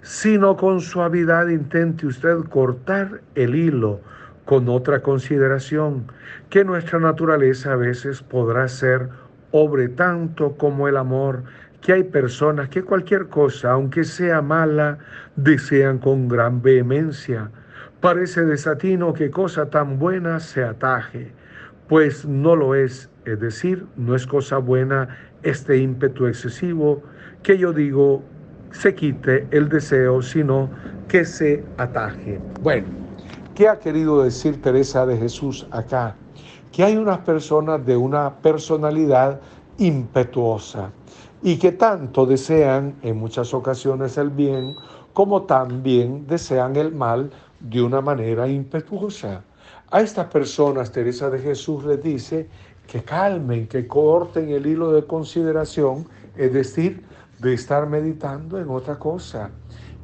sino 0.00 0.56
con 0.56 0.80
suavidad 0.80 1.48
intente 1.48 2.06
usted 2.06 2.36
cortar 2.48 3.20
el 3.34 3.56
hilo 3.56 4.00
con 4.44 4.68
otra 4.68 5.00
consideración, 5.00 6.04
que 6.50 6.64
nuestra 6.64 7.00
naturaleza 7.00 7.72
a 7.72 7.76
veces 7.76 8.22
podrá 8.22 8.68
ser 8.68 9.08
obre 9.50 9.88
tanto 9.88 10.52
como 10.56 10.86
el 10.86 10.96
amor, 10.96 11.42
que 11.80 11.92
hay 11.92 12.04
personas 12.04 12.68
que 12.68 12.82
cualquier 12.82 13.28
cosa, 13.28 13.72
aunque 13.72 14.04
sea 14.04 14.42
mala, 14.42 14.98
desean 15.36 15.98
con 15.98 16.28
gran 16.28 16.60
vehemencia. 16.60 17.50
Parece 18.00 18.44
desatino 18.44 19.12
que 19.12 19.30
cosa 19.30 19.70
tan 19.70 19.98
buena 19.98 20.40
se 20.40 20.64
ataje, 20.64 21.32
pues 21.88 22.24
no 22.26 22.56
lo 22.56 22.74
es, 22.74 23.10
es 23.24 23.40
decir, 23.40 23.86
no 23.96 24.14
es 24.14 24.26
cosa 24.26 24.58
buena 24.58 25.08
este 25.42 25.78
ímpetu 25.78 26.26
excesivo 26.26 27.02
que 27.42 27.56
yo 27.58 27.72
digo 27.72 28.22
se 28.70 28.94
quite 28.94 29.46
el 29.50 29.68
deseo, 29.68 30.20
sino 30.20 30.68
que 31.08 31.24
se 31.24 31.64
ataje. 31.78 32.38
Bueno, 32.60 32.88
¿qué 33.54 33.68
ha 33.68 33.78
querido 33.78 34.22
decir 34.22 34.60
Teresa 34.60 35.06
de 35.06 35.16
Jesús 35.16 35.66
acá? 35.70 36.14
Que 36.72 36.84
hay 36.84 36.96
unas 36.96 37.18
personas 37.18 37.84
de 37.86 37.96
una 37.96 38.36
personalidad 38.40 39.40
impetuosa 39.78 40.90
y 41.42 41.58
que 41.58 41.72
tanto 41.72 42.26
desean 42.26 42.96
en 43.02 43.16
muchas 43.16 43.54
ocasiones 43.54 44.18
el 44.18 44.30
bien 44.30 44.74
como 45.12 45.42
también 45.42 46.26
desean 46.26 46.76
el 46.76 46.94
mal 46.94 47.30
de 47.60 47.82
una 47.82 48.00
manera 48.00 48.46
impetuosa. 48.48 49.42
A 49.90 50.00
estas 50.00 50.26
personas 50.26 50.92
Teresa 50.92 51.30
de 51.30 51.38
Jesús 51.38 51.84
les 51.84 52.02
dice 52.02 52.48
que 52.86 53.02
calmen, 53.02 53.66
que 53.66 53.86
corten 53.86 54.48
el 54.50 54.66
hilo 54.66 54.92
de 54.92 55.04
consideración, 55.06 56.06
es 56.36 56.52
decir, 56.52 57.04
de 57.38 57.54
estar 57.54 57.88
meditando 57.88 58.58
en 58.58 58.68
otra 58.70 58.98
cosa 58.98 59.50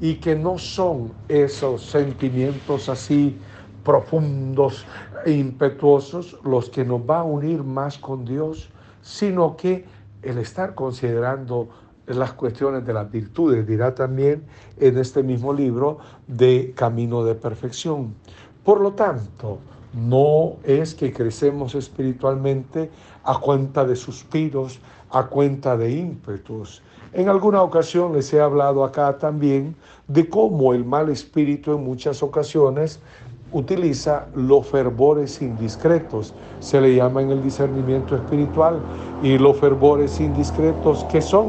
y 0.01 0.17
que 0.17 0.35
no 0.35 0.59
son 0.59 1.13
esos 1.29 1.83
sentimientos 1.83 2.89
así 2.89 3.39
profundos 3.85 4.87
e 5.25 5.33
impetuosos 5.33 6.39
los 6.45 6.71
que 6.71 6.85
nos 6.85 7.01
va 7.01 7.21
a 7.21 7.25
unir 7.25 7.63
más 7.63 7.99
con 7.99 8.25
Dios, 8.25 8.71
sino 9.03 9.57
que 9.57 9.85
el 10.25 10.39
estar 10.39 10.75
considerando 10.75 11.69
las 12.07 12.33
cuestiones 12.33 12.85
de 12.85 12.93
las 12.93 13.11
virtudes, 13.11 13.67
dirá 13.67 13.95
también 13.95 14.45
en 14.79 14.99
este 14.99 15.23
mismo 15.23 15.53
libro 15.53 15.99
de 16.27 16.73
Camino 16.77 17.25
de 17.25 17.35
Perfección. 17.35 18.15
Por 18.63 18.81
lo 18.81 18.93
tanto, 18.93 19.59
no 19.95 20.57
es 20.65 20.95
que 20.95 21.13
crecemos 21.13 21.75
espiritualmente 21.75 22.91
a 23.23 23.39
cuenta 23.39 23.85
de 23.85 23.97
suspiros, 23.97 24.81
a 25.11 25.27
cuenta 25.27 25.77
de 25.77 25.93
ímpetus, 25.93 26.83
en 27.15 27.29
alguna 27.29 27.63
ocasión 27.63 28.13
les 28.13 28.33
he 28.35 28.41
hablado 28.41 28.83
acá 28.83 29.19
también 29.19 29.77
de 30.09 30.29
cómo 30.29 30.75
el 30.75 30.85
mal 30.85 31.11
espíritu 31.11 31.73
en 31.73 31.85
muchas 31.85 32.25
ocasiones 32.25 32.99
utiliza 33.55 34.27
los 34.35 34.67
fervores 34.67 35.41
indiscretos, 35.41 36.35
se 36.59 36.81
le 36.81 36.95
llama 36.95 37.23
en 37.23 37.31
el 37.31 37.43
discernimiento 37.43 38.17
espiritual, 38.17 38.81
y 39.23 39.39
los 39.39 39.57
fervores 39.57 40.21
indiscretos, 40.21 41.05
¿qué 41.05 41.23
son? 41.23 41.47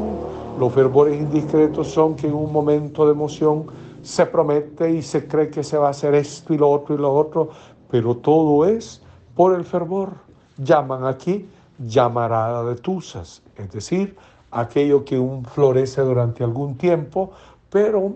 Los 0.58 0.72
fervores 0.72 1.20
indiscretos 1.20 1.88
son 1.88 2.14
que 2.14 2.28
en 2.28 2.34
un 2.34 2.50
momento 2.50 3.04
de 3.04 3.12
emoción 3.12 3.66
se 4.02 4.24
promete 4.24 4.90
y 4.90 5.02
se 5.02 5.26
cree 5.26 5.50
que 5.50 5.64
se 5.64 5.76
va 5.76 5.88
a 5.88 5.90
hacer 5.90 6.14
esto 6.14 6.54
y 6.54 6.58
lo 6.58 6.70
otro 6.70 6.94
y 6.94 6.98
lo 6.98 7.12
otro, 7.12 7.50
pero 7.90 8.16
todo 8.16 8.64
es 8.64 9.02
por 9.34 9.54
el 9.54 9.64
fervor. 9.64 10.10
Llaman 10.56 11.04
aquí 11.04 11.48
llamarada 11.78 12.64
de 12.64 12.76
tusas, 12.76 13.42
es 13.56 13.70
decir, 13.70 14.16
aquello 14.52 15.04
que 15.04 15.18
un 15.18 15.44
florece 15.44 16.00
durante 16.02 16.44
algún 16.44 16.76
tiempo, 16.76 17.32
pero 17.68 18.14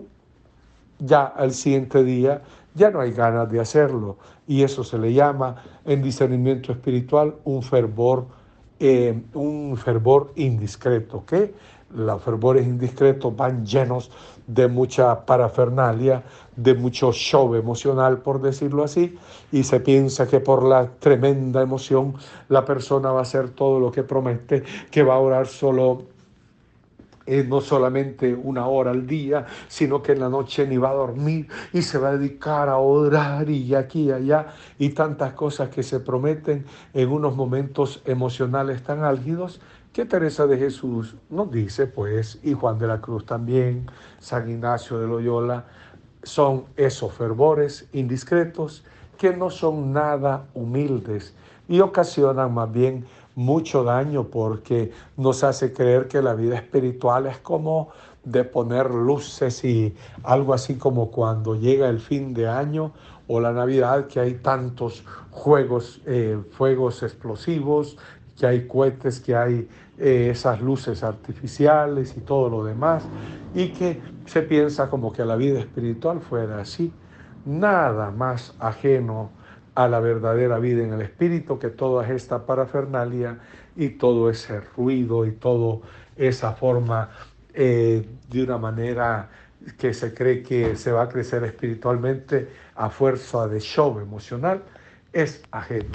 ya 0.97 1.25
al 1.25 1.51
siguiente 1.51 2.03
día 2.03 2.41
ya 2.75 2.91
no 2.91 2.99
hay 2.99 3.11
ganas 3.11 3.49
de 3.51 3.59
hacerlo. 3.59 4.17
Y 4.47 4.63
eso 4.63 4.83
se 4.83 4.97
le 4.97 5.13
llama 5.13 5.55
en 5.85 6.01
discernimiento 6.01 6.71
espiritual 6.71 7.35
un 7.43 7.63
fervor, 7.63 8.25
eh, 8.79 9.21
un 9.33 9.77
fervor 9.77 10.31
indiscreto, 10.35 11.23
que 11.25 11.53
los 11.93 12.21
fervores 12.21 12.65
indiscretos 12.65 13.35
van 13.35 13.65
llenos 13.65 14.11
de 14.47 14.67
mucha 14.67 15.25
parafernalia, 15.25 16.23
de 16.55 16.73
mucho 16.73 17.11
show 17.11 17.53
emocional, 17.55 18.19
por 18.19 18.41
decirlo 18.41 18.83
así, 18.83 19.17
y 19.51 19.63
se 19.63 19.79
piensa 19.79 20.27
que 20.27 20.39
por 20.39 20.63
la 20.63 20.87
tremenda 20.99 21.61
emoción 21.61 22.15
la 22.49 22.65
persona 22.65 23.11
va 23.11 23.19
a 23.19 23.23
hacer 23.23 23.49
todo 23.49 23.79
lo 23.79 23.91
que 23.91 24.03
promete, 24.03 24.63
que 24.89 25.03
va 25.03 25.15
a 25.15 25.19
orar 25.19 25.47
solo 25.47 26.03
no 27.47 27.61
solamente 27.61 28.33
una 28.33 28.67
hora 28.67 28.91
al 28.91 29.07
día, 29.07 29.45
sino 29.67 30.01
que 30.01 30.11
en 30.11 30.19
la 30.19 30.29
noche 30.29 30.67
ni 30.67 30.77
va 30.77 30.89
a 30.89 30.95
dormir 30.95 31.47
y 31.71 31.81
se 31.81 31.97
va 31.97 32.09
a 32.09 32.17
dedicar 32.17 32.69
a 32.69 32.77
orar 32.77 33.49
y 33.49 33.73
aquí 33.73 34.03
y 34.03 34.11
allá 34.11 34.47
y 34.77 34.89
tantas 34.89 35.33
cosas 35.33 35.69
que 35.69 35.83
se 35.83 35.99
prometen 35.99 36.65
en 36.93 37.09
unos 37.09 37.35
momentos 37.35 38.01
emocionales 38.05 38.83
tan 38.83 39.03
álgidos 39.03 39.61
que 39.93 40.05
Teresa 40.05 40.47
de 40.47 40.57
Jesús 40.57 41.15
nos 41.29 41.51
dice, 41.51 41.85
pues, 41.87 42.39
y 42.43 42.53
Juan 42.53 42.79
de 42.79 42.87
la 42.87 43.01
Cruz 43.01 43.25
también, 43.25 43.87
San 44.19 44.49
Ignacio 44.49 44.99
de 44.99 45.07
Loyola, 45.07 45.65
son 46.23 46.65
esos 46.77 47.13
fervores 47.13 47.89
indiscretos 47.91 48.83
que 49.17 49.35
no 49.35 49.49
son 49.49 49.91
nada 49.93 50.47
humildes 50.53 51.35
y 51.67 51.79
ocasionan 51.79 52.53
más 52.53 52.71
bien 52.71 53.05
mucho 53.35 53.83
daño 53.83 54.25
porque 54.25 54.91
nos 55.17 55.43
hace 55.43 55.73
creer 55.73 56.07
que 56.07 56.21
la 56.21 56.33
vida 56.33 56.55
espiritual 56.55 57.27
es 57.27 57.37
como 57.37 57.89
de 58.23 58.43
poner 58.43 58.91
luces 58.91 59.63
y 59.63 59.95
algo 60.23 60.53
así 60.53 60.75
como 60.75 61.09
cuando 61.11 61.55
llega 61.55 61.89
el 61.89 61.99
fin 61.99 62.33
de 62.33 62.47
año 62.47 62.91
o 63.27 63.39
la 63.39 63.51
Navidad, 63.51 64.07
que 64.07 64.19
hay 64.19 64.35
tantos 64.35 65.03
juegos, 65.31 66.01
eh, 66.05 66.37
fuegos 66.51 67.01
explosivos, 67.01 67.97
que 68.37 68.45
hay 68.45 68.67
cohetes, 68.67 69.19
que 69.19 69.35
hay 69.35 69.69
eh, 69.97 70.29
esas 70.31 70.61
luces 70.61 71.03
artificiales 71.03 72.15
y 72.17 72.21
todo 72.21 72.49
lo 72.49 72.63
demás, 72.63 73.03
y 73.53 73.69
que 73.69 74.01
se 74.25 74.41
piensa 74.41 74.89
como 74.89 75.13
que 75.13 75.23
la 75.23 75.35
vida 75.35 75.59
espiritual 75.59 76.21
fuera 76.21 76.59
así. 76.59 76.91
Nada 77.45 78.11
más 78.11 78.53
ajeno 78.59 79.29
a 79.75 79.87
la 79.87 79.99
verdadera 79.99 80.59
vida 80.59 80.83
en 80.83 80.93
el 80.93 81.01
espíritu 81.01 81.59
que 81.59 81.69
toda 81.69 82.07
esta 82.09 82.45
parafernalia 82.45 83.39
y 83.75 83.89
todo 83.89 84.29
ese 84.29 84.61
ruido 84.61 85.25
y 85.25 85.31
toda 85.31 85.79
esa 86.15 86.53
forma 86.53 87.09
eh, 87.53 88.05
de 88.29 88.43
una 88.43 88.57
manera 88.57 89.29
que 89.77 89.93
se 89.93 90.13
cree 90.13 90.43
que 90.43 90.75
se 90.75 90.91
va 90.91 91.03
a 91.03 91.09
crecer 91.09 91.43
espiritualmente 91.43 92.49
a 92.75 92.89
fuerza 92.89 93.47
de 93.47 93.59
show 93.59 93.99
emocional 93.99 94.63
es 95.13 95.43
ajeno 95.51 95.91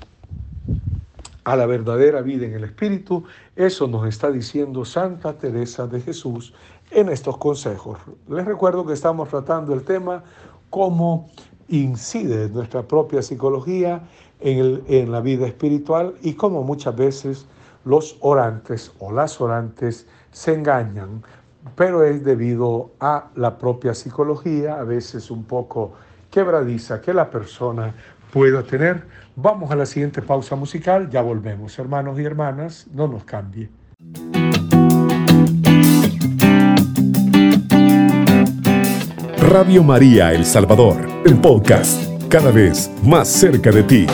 a 1.45 1.55
la 1.55 1.67
verdadera 1.67 2.23
vida 2.23 2.45
en 2.45 2.55
el 2.55 2.65
espíritu. 2.65 3.25
Eso 3.55 3.87
nos 3.87 4.07
está 4.09 4.33
diciendo 4.33 4.85
Santa 4.85 5.39
Teresa 5.39 5.87
de 5.87 6.01
Jesús 6.01 6.53
en 6.91 7.09
estos 7.09 7.39
consejos. 7.39 7.99
Les 8.29 8.45
recuerdo 8.45 8.85
que 8.85 8.93
estamos 8.93 9.29
tratando 9.29 9.73
el 9.73 9.85
tema 9.85 10.25
como 10.71 11.31
incide 11.69 12.49
nuestra 12.49 12.83
propia 12.83 13.23
psicología 13.23 14.03
en, 14.41 14.83
en 14.89 15.13
la 15.13 15.21
vida 15.21 15.47
espiritual 15.47 16.15
y 16.23 16.35
como 16.35 16.63
muchas 16.63 16.97
veces 16.97 17.47
los 17.85 18.17
orantes 18.21 18.93
o 18.99 19.13
las 19.13 19.41
orantes 19.41 20.07
se 20.33 20.55
engañan, 20.55 21.23
pero 21.75 22.05
es 22.05 22.25
debido 22.25 22.91
a 23.01 23.29
la 23.37 23.59
propia 23.59 23.95
psicología, 23.95 24.79
a 24.79 24.85
veces 24.85 25.31
un 25.31 25.45
poco 25.45 25.95
quebradiza, 26.31 27.01
que 27.01 27.15
la 27.15 27.31
persona 27.31 27.95
pueda 28.33 28.63
tener. 28.63 29.05
Vamos 29.37 29.71
a 29.71 29.77
la 29.77 29.87
siguiente 29.87 30.21
pausa 30.21 30.57
musical, 30.57 31.09
ya 31.11 31.23
volvemos, 31.23 31.79
hermanos 31.79 32.19
y 32.19 32.25
hermanas, 32.25 32.87
no 32.93 33.09
nos 33.09 33.25
cambie. 33.25 33.71
Radio 39.49 39.85
María 39.85 40.33
El 40.33 40.45
Salvador, 40.45 40.97
el 41.25 41.41
podcast, 41.41 42.03
cada 42.29 42.51
vez 42.51 42.91
más 43.05 43.29
cerca 43.29 43.71
de 43.71 43.85
ti. 43.85 44.07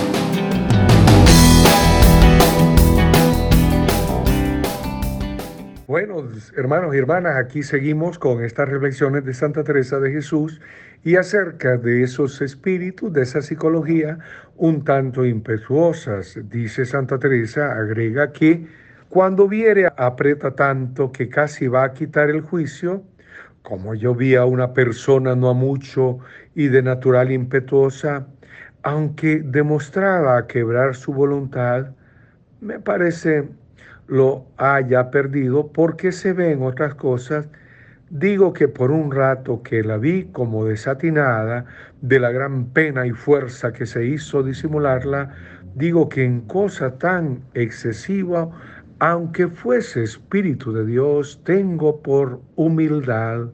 Bueno, 5.86 6.28
hermanos 6.54 6.94
y 6.94 6.98
hermanas, 6.98 7.38
aquí 7.38 7.62
seguimos 7.62 8.18
con 8.18 8.44
estas 8.44 8.68
reflexiones 8.68 9.24
de 9.24 9.32
Santa 9.32 9.64
Teresa 9.64 9.98
de 10.00 10.12
Jesús 10.12 10.60
y 11.02 11.16
acerca 11.16 11.78
de 11.78 12.02
esos 12.02 12.42
espíritus, 12.42 13.10
de 13.10 13.22
esa 13.22 13.40
psicología 13.40 14.18
un 14.56 14.84
tanto 14.84 15.24
impetuosas. 15.24 16.38
Dice 16.50 16.84
Santa 16.84 17.18
Teresa, 17.18 17.72
agrega 17.72 18.32
que 18.32 18.66
cuando 19.08 19.48
viere 19.48 19.88
aprieta 19.96 20.54
tanto 20.54 21.10
que 21.10 21.30
casi 21.30 21.68
va 21.68 21.84
a 21.84 21.92
quitar 21.94 22.28
el 22.28 22.42
juicio, 22.42 23.02
como 23.62 23.94
yo 23.94 24.14
vi 24.14 24.34
a 24.34 24.44
una 24.44 24.72
persona 24.72 25.34
no 25.36 25.48
a 25.48 25.54
mucho 25.54 26.18
y 26.54 26.68
de 26.68 26.82
natural 26.82 27.30
impetuosa, 27.30 28.26
aunque 28.82 29.40
demostraba 29.44 30.46
quebrar 30.46 30.94
su 30.94 31.12
voluntad, 31.12 31.92
me 32.60 32.80
parece 32.80 33.48
lo 34.08 34.46
haya 34.56 35.10
perdido 35.10 35.72
porque 35.72 36.12
se 36.12 36.32
ven 36.32 36.62
otras 36.62 36.94
cosas. 36.94 37.48
Digo 38.10 38.52
que 38.52 38.68
por 38.68 38.90
un 38.90 39.10
rato 39.10 39.62
que 39.62 39.82
la 39.82 39.96
vi 39.96 40.24
como 40.24 40.64
desatinada 40.64 41.64
de 42.02 42.20
la 42.20 42.30
gran 42.30 42.66
pena 42.66 43.06
y 43.06 43.12
fuerza 43.12 43.72
que 43.72 43.86
se 43.86 44.04
hizo 44.04 44.42
disimularla, 44.42 45.34
digo 45.74 46.08
que 46.08 46.24
en 46.24 46.42
cosa 46.42 46.98
tan 46.98 47.40
excesiva 47.54 48.50
aunque 49.02 49.48
fuese 49.48 50.04
Espíritu 50.04 50.72
de 50.72 50.86
Dios, 50.86 51.40
tengo 51.42 52.00
por 52.02 52.40
humildad 52.54 53.48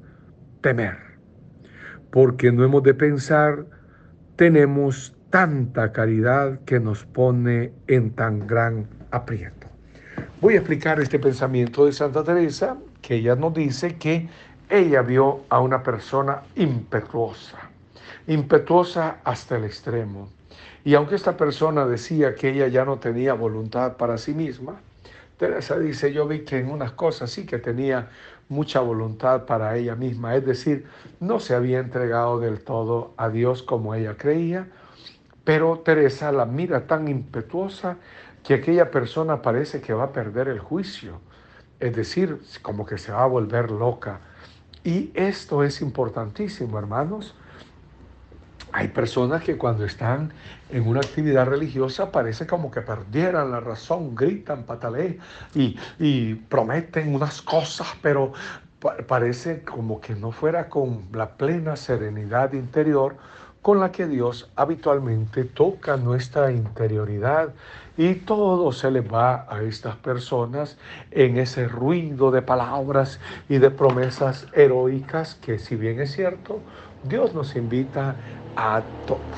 temer, 0.60 0.98
porque 2.10 2.52
no 2.52 2.64
hemos 2.64 2.82
de 2.82 2.92
pensar, 2.92 3.64
tenemos 4.36 5.16
tanta 5.30 5.90
caridad 5.90 6.60
que 6.66 6.78
nos 6.78 7.06
pone 7.06 7.72
en 7.86 8.10
tan 8.10 8.46
gran 8.46 8.86
aprieto. 9.10 9.68
Voy 10.42 10.52
a 10.52 10.58
explicar 10.58 11.00
este 11.00 11.18
pensamiento 11.18 11.86
de 11.86 11.94
Santa 11.94 12.22
Teresa, 12.22 12.76
que 13.00 13.14
ella 13.14 13.34
nos 13.34 13.54
dice 13.54 13.96
que 13.96 14.28
ella 14.68 15.00
vio 15.00 15.44
a 15.48 15.60
una 15.60 15.82
persona 15.82 16.42
impetuosa, 16.56 17.56
impetuosa 18.26 19.20
hasta 19.24 19.56
el 19.56 19.64
extremo. 19.64 20.28
Y 20.84 20.94
aunque 20.94 21.14
esta 21.14 21.38
persona 21.38 21.86
decía 21.86 22.34
que 22.34 22.50
ella 22.50 22.68
ya 22.68 22.84
no 22.84 22.98
tenía 22.98 23.32
voluntad 23.32 23.96
para 23.96 24.18
sí 24.18 24.34
misma, 24.34 24.82
Teresa 25.38 25.78
dice, 25.78 26.12
yo 26.12 26.26
vi 26.26 26.40
que 26.40 26.58
en 26.58 26.70
unas 26.70 26.92
cosas 26.92 27.30
sí 27.30 27.46
que 27.46 27.58
tenía 27.58 28.10
mucha 28.48 28.80
voluntad 28.80 29.46
para 29.46 29.76
ella 29.76 29.94
misma, 29.94 30.34
es 30.34 30.44
decir, 30.44 30.86
no 31.20 31.38
se 31.38 31.54
había 31.54 31.78
entregado 31.78 32.40
del 32.40 32.60
todo 32.60 33.14
a 33.16 33.28
Dios 33.28 33.62
como 33.62 33.94
ella 33.94 34.16
creía, 34.16 34.68
pero 35.44 35.78
Teresa 35.78 36.32
la 36.32 36.44
mira 36.44 36.86
tan 36.86 37.08
impetuosa 37.08 37.98
que 38.42 38.54
aquella 38.54 38.90
persona 38.90 39.40
parece 39.40 39.80
que 39.80 39.94
va 39.94 40.04
a 40.04 40.12
perder 40.12 40.48
el 40.48 40.58
juicio, 40.58 41.20
es 41.78 41.94
decir, 41.94 42.40
como 42.60 42.84
que 42.84 42.98
se 42.98 43.12
va 43.12 43.22
a 43.22 43.26
volver 43.26 43.70
loca. 43.70 44.20
Y 44.82 45.12
esto 45.14 45.62
es 45.62 45.80
importantísimo, 45.80 46.78
hermanos. 46.78 47.36
Hay 48.72 48.88
personas 48.88 49.42
que 49.42 49.56
cuando 49.56 49.84
están 49.84 50.32
en 50.70 50.86
una 50.86 51.00
actividad 51.00 51.46
religiosa 51.46 52.12
parece 52.12 52.46
como 52.46 52.70
que 52.70 52.82
perdieran 52.82 53.50
la 53.50 53.60
razón, 53.60 54.14
gritan, 54.14 54.64
patalean 54.64 55.18
y, 55.54 55.78
y 55.98 56.34
prometen 56.34 57.14
unas 57.14 57.40
cosas, 57.42 57.88
pero 58.02 58.32
parece 59.06 59.62
como 59.62 60.00
que 60.00 60.14
no 60.14 60.30
fuera 60.30 60.68
con 60.68 61.06
la 61.12 61.30
plena 61.36 61.76
serenidad 61.76 62.52
interior 62.52 63.16
con 63.62 63.80
la 63.80 63.90
que 63.90 64.06
Dios 64.06 64.50
habitualmente 64.54 65.44
toca 65.44 65.96
nuestra 65.96 66.52
interioridad 66.52 67.54
y 67.96 68.14
todo 68.14 68.70
se 68.72 68.90
le 68.90 69.00
va 69.00 69.46
a 69.52 69.62
estas 69.62 69.96
personas 69.96 70.78
en 71.10 71.36
ese 71.38 71.66
ruido 71.66 72.30
de 72.30 72.40
palabras 72.40 73.18
y 73.48 73.58
de 73.58 73.70
promesas 73.70 74.46
heroicas 74.52 75.34
que 75.34 75.58
si 75.58 75.74
bien 75.74 76.00
es 76.00 76.12
cierto, 76.12 76.60
Dios 77.04 77.34
nos 77.34 77.54
invita 77.56 78.16
a 78.56 78.82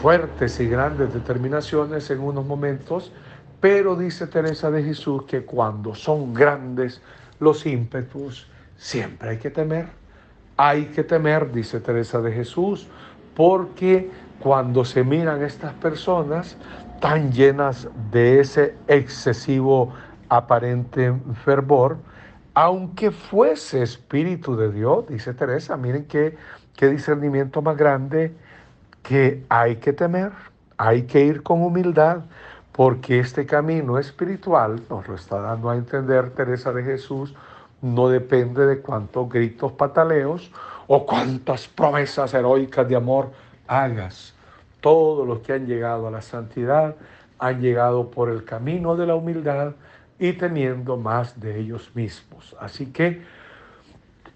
fuertes 0.01 0.59
y 0.61 0.69
grandes 0.69 1.13
determinaciones 1.13 2.11
en 2.11 2.21
unos 2.21 2.47
momentos, 2.47 3.13
pero 3.61 3.97
dice 3.97 4.27
Teresa 4.27 4.71
de 4.71 4.83
Jesús 4.83 5.25
que 5.25 5.45
cuando 5.45 5.95
son 5.95 6.33
grandes 6.33 7.03
los 7.39 7.67
ímpetus, 7.67 8.49
siempre 8.77 9.31
hay 9.31 9.37
que 9.39 9.51
temer. 9.51 9.89
Hay 10.57 10.87
que 10.87 11.05
temer, 11.05 11.53
dice 11.53 11.81
Teresa 11.81 12.21
de 12.21 12.33
Jesús, 12.33 12.89
porque 13.35 14.11
cuando 14.41 14.85
se 14.85 15.05
miran 15.05 15.43
estas 15.43 15.73
personas 15.75 16.57
tan 17.01 17.33
llenas 17.33 17.89
de 18.11 18.41
ese 18.41 18.75
excesivo 18.89 19.93
aparente 20.29 21.15
fervor, 21.45 21.99
aunque 22.55 23.11
fuese 23.11 23.83
espíritu 23.83 24.57
de 24.57 24.73
Dios, 24.73 25.07
dice 25.09 25.33
Teresa, 25.35 25.77
miren 25.77 26.05
qué, 26.07 26.37
qué 26.81 26.89
discernimiento 26.89 27.61
más 27.61 27.77
grande 27.77 28.33
que 29.03 29.45
hay 29.51 29.77
que 29.77 29.93
temer, 29.93 30.33
hay 30.79 31.03
que 31.03 31.23
ir 31.23 31.43
con 31.43 31.63
humildad, 31.63 32.23
porque 32.73 33.19
este 33.19 33.45
camino 33.45 33.99
espiritual, 33.99 34.81
nos 34.89 35.07
lo 35.07 35.15
está 35.15 35.43
dando 35.43 35.69
a 35.69 35.77
entender 35.77 36.31
Teresa 36.31 36.73
de 36.73 36.83
Jesús, 36.83 37.35
no 37.83 38.09
depende 38.09 38.65
de 38.65 38.81
cuántos 38.81 39.29
gritos 39.29 39.73
pataleos 39.73 40.51
o 40.87 41.05
cuántas 41.05 41.69
promesas 41.69 42.33
heroicas 42.33 42.89
de 42.89 42.97
amor 42.97 43.31
hagas. 43.69 44.33
Todos 44.81 45.29
los 45.29 45.41
que 45.41 45.53
han 45.53 45.67
llegado 45.67 46.09
a 46.09 46.11
la 46.11 46.23
santidad 46.23 46.97
han 47.39 47.61
llegado 47.61 48.11
por 48.11 48.31
el 48.31 48.45
camino 48.45 48.97
de 48.97 49.07
la 49.07 49.17
humildad 49.17 49.75
y 50.19 50.33
teniendo 50.33 50.97
más 50.97 51.39
de 51.39 51.61
ellos 51.61 51.91
mismos. 51.95 52.57
Así 52.59 52.87
que 52.87 53.23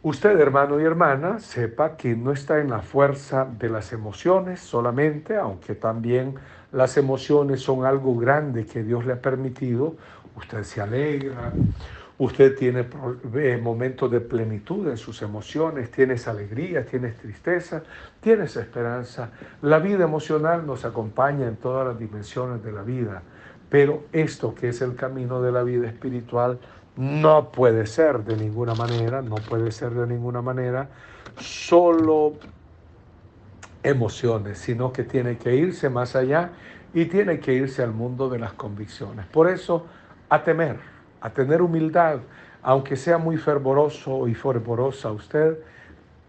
usted, 0.05 0.39
hermano 0.39 0.81
y 0.81 0.85
hermana, 0.85 1.41
sepa 1.41 1.97
que 1.97 2.15
no 2.15 2.31
está 2.31 2.61
en 2.61 2.71
la 2.71 2.81
fuerza 2.81 3.45
de 3.59 3.69
las 3.69 3.93
emociones 3.93 4.61
solamente, 4.61 5.37
aunque 5.37 5.75
también 5.75 6.37
las 6.71 6.97
emociones 6.97 7.61
son 7.61 7.85
algo 7.85 8.17
grande 8.17 8.65
que 8.65 8.85
Dios 8.85 9.05
le 9.05 9.15
ha 9.15 9.21
permitido. 9.21 9.97
Usted 10.37 10.63
se 10.63 10.81
alegra, 10.81 11.53
Usted 12.17 12.57
tiene 12.57 12.87
eh, 13.35 13.59
momentos 13.61 14.09
de 14.09 14.21
plenitud 14.21 14.89
en 14.89 14.97
sus 14.97 15.21
emociones, 15.23 15.91
tienes 15.91 16.29
alegría, 16.29 16.87
tienes 16.87 17.17
tristeza, 17.17 17.83
tienes 18.21 18.57
esperanza. 18.57 19.31
La 19.63 19.81
vida 19.81 20.05
emocional 20.05 20.65
nos 20.65 20.85
acompaña 20.85 21.49
en 21.49 21.57
todas 21.57 21.89
las 21.89 21.99
dimensiones 21.99 22.63
de 22.63 22.71
la 22.71 22.83
vida, 22.83 23.23
pero 23.69 24.05
esto 24.13 24.55
que 24.55 24.69
es 24.69 24.81
el 24.81 24.95
camino 24.95 25.43
de 25.43 25.51
la 25.51 25.65
vida 25.65 25.89
espiritual 25.89 26.61
no 26.97 27.51
puede 27.51 27.87
ser 27.87 28.25
de 28.25 28.37
ninguna 28.37 28.75
manera, 28.75 29.23
no 29.23 29.37
puede 29.37 29.73
ser 29.73 29.91
de 29.91 30.07
ninguna 30.07 30.43
manera 30.43 30.89
solo 31.39 32.35
emociones, 33.83 34.59
sino 34.59 34.93
que 34.93 35.05
tiene 35.05 35.37
que 35.37 35.57
irse 35.57 35.89
más 35.89 36.17
allá 36.17 36.51
y 36.93 37.07
tiene 37.07 37.41
que 37.41 37.53
irse 37.53 37.83
al 37.83 37.93
mundo 37.93 38.29
de 38.29 38.39
las 38.39 38.53
convicciones. 38.53 39.27
Por 39.27 39.49
eso, 39.49 39.87
a 40.29 40.43
temer 40.43 40.95
a 41.25 41.31
tener 41.31 41.63
humildad, 41.63 42.19
aunque 42.63 42.97
sea 42.97 43.17
muy 43.17 43.39
fervoroso 43.39 44.29
y 44.29 44.35
fervorosa 44.35 45.11
usted, 45.11 45.57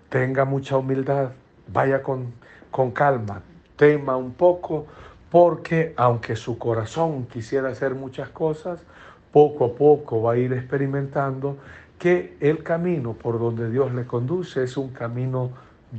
tenga 0.08 0.45
mucha 0.45 0.78
humildad, 0.78 1.32
vaya 1.67 2.01
con, 2.01 2.32
con 2.71 2.91
calma, 2.91 3.41
tema 3.75 4.15
un 4.15 4.32
poco, 4.32 4.88
porque 5.30 5.93
aunque 5.97 6.38
su 6.38 6.58
corazón 6.58 7.25
quisiera 7.25 7.67
hacer 7.67 7.93
muchas 7.93 8.30
cosas, 8.30 8.80
poco 9.36 9.65
a 9.65 9.76
poco 9.76 10.21
va 10.21 10.32
a 10.32 10.38
ir 10.38 10.54
experimentando 10.54 11.58
que 12.00 12.38
el 12.39 12.63
camino 12.63 13.12
por 13.12 13.38
donde 13.38 13.69
Dios 13.69 13.93
le 13.93 14.06
conduce 14.06 14.63
es 14.63 14.78
un 14.78 14.91
camino 14.91 15.52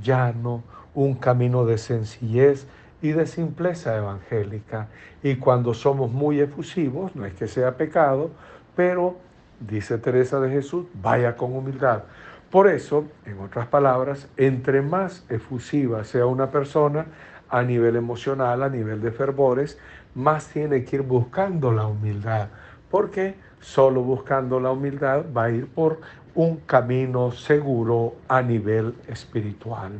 llano, 0.02 0.62
un 0.94 1.16
camino 1.16 1.66
de 1.66 1.76
sencillez 1.76 2.66
y 3.02 3.10
de 3.10 3.26
simpleza 3.26 3.94
evangélica. 3.94 4.88
Y 5.22 5.36
cuando 5.36 5.74
somos 5.74 6.10
muy 6.10 6.40
efusivos, 6.40 7.14
no 7.14 7.26
es 7.26 7.34
que 7.34 7.46
sea 7.46 7.76
pecado, 7.76 8.30
pero, 8.74 9.16
dice 9.60 9.98
Teresa 9.98 10.40
de 10.40 10.48
Jesús, 10.48 10.86
vaya 10.94 11.36
con 11.36 11.54
humildad. 11.54 12.04
Por 12.50 12.68
eso, 12.68 13.04
en 13.26 13.38
otras 13.40 13.66
palabras, 13.66 14.30
entre 14.38 14.80
más 14.80 15.26
efusiva 15.28 16.04
sea 16.04 16.24
una 16.24 16.50
persona 16.50 17.04
a 17.50 17.62
nivel 17.62 17.96
emocional, 17.96 18.62
a 18.62 18.70
nivel 18.70 19.02
de 19.02 19.12
fervores, 19.12 19.78
más 20.14 20.48
tiene 20.48 20.84
que 20.84 20.96
ir 20.96 21.02
buscando 21.02 21.70
la 21.70 21.86
humildad, 21.86 22.48
porque 22.90 23.34
solo 23.60 24.02
buscando 24.02 24.60
la 24.60 24.70
humildad 24.70 25.24
va 25.36 25.44
a 25.44 25.50
ir 25.50 25.66
por 25.66 26.00
un 26.34 26.56
camino 26.66 27.32
seguro 27.32 28.14
a 28.28 28.42
nivel 28.42 28.94
espiritual. 29.08 29.92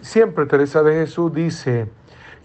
Siempre 0.00 0.46
Teresa 0.46 0.82
de 0.82 0.94
Jesús 0.94 1.32
dice 1.32 1.88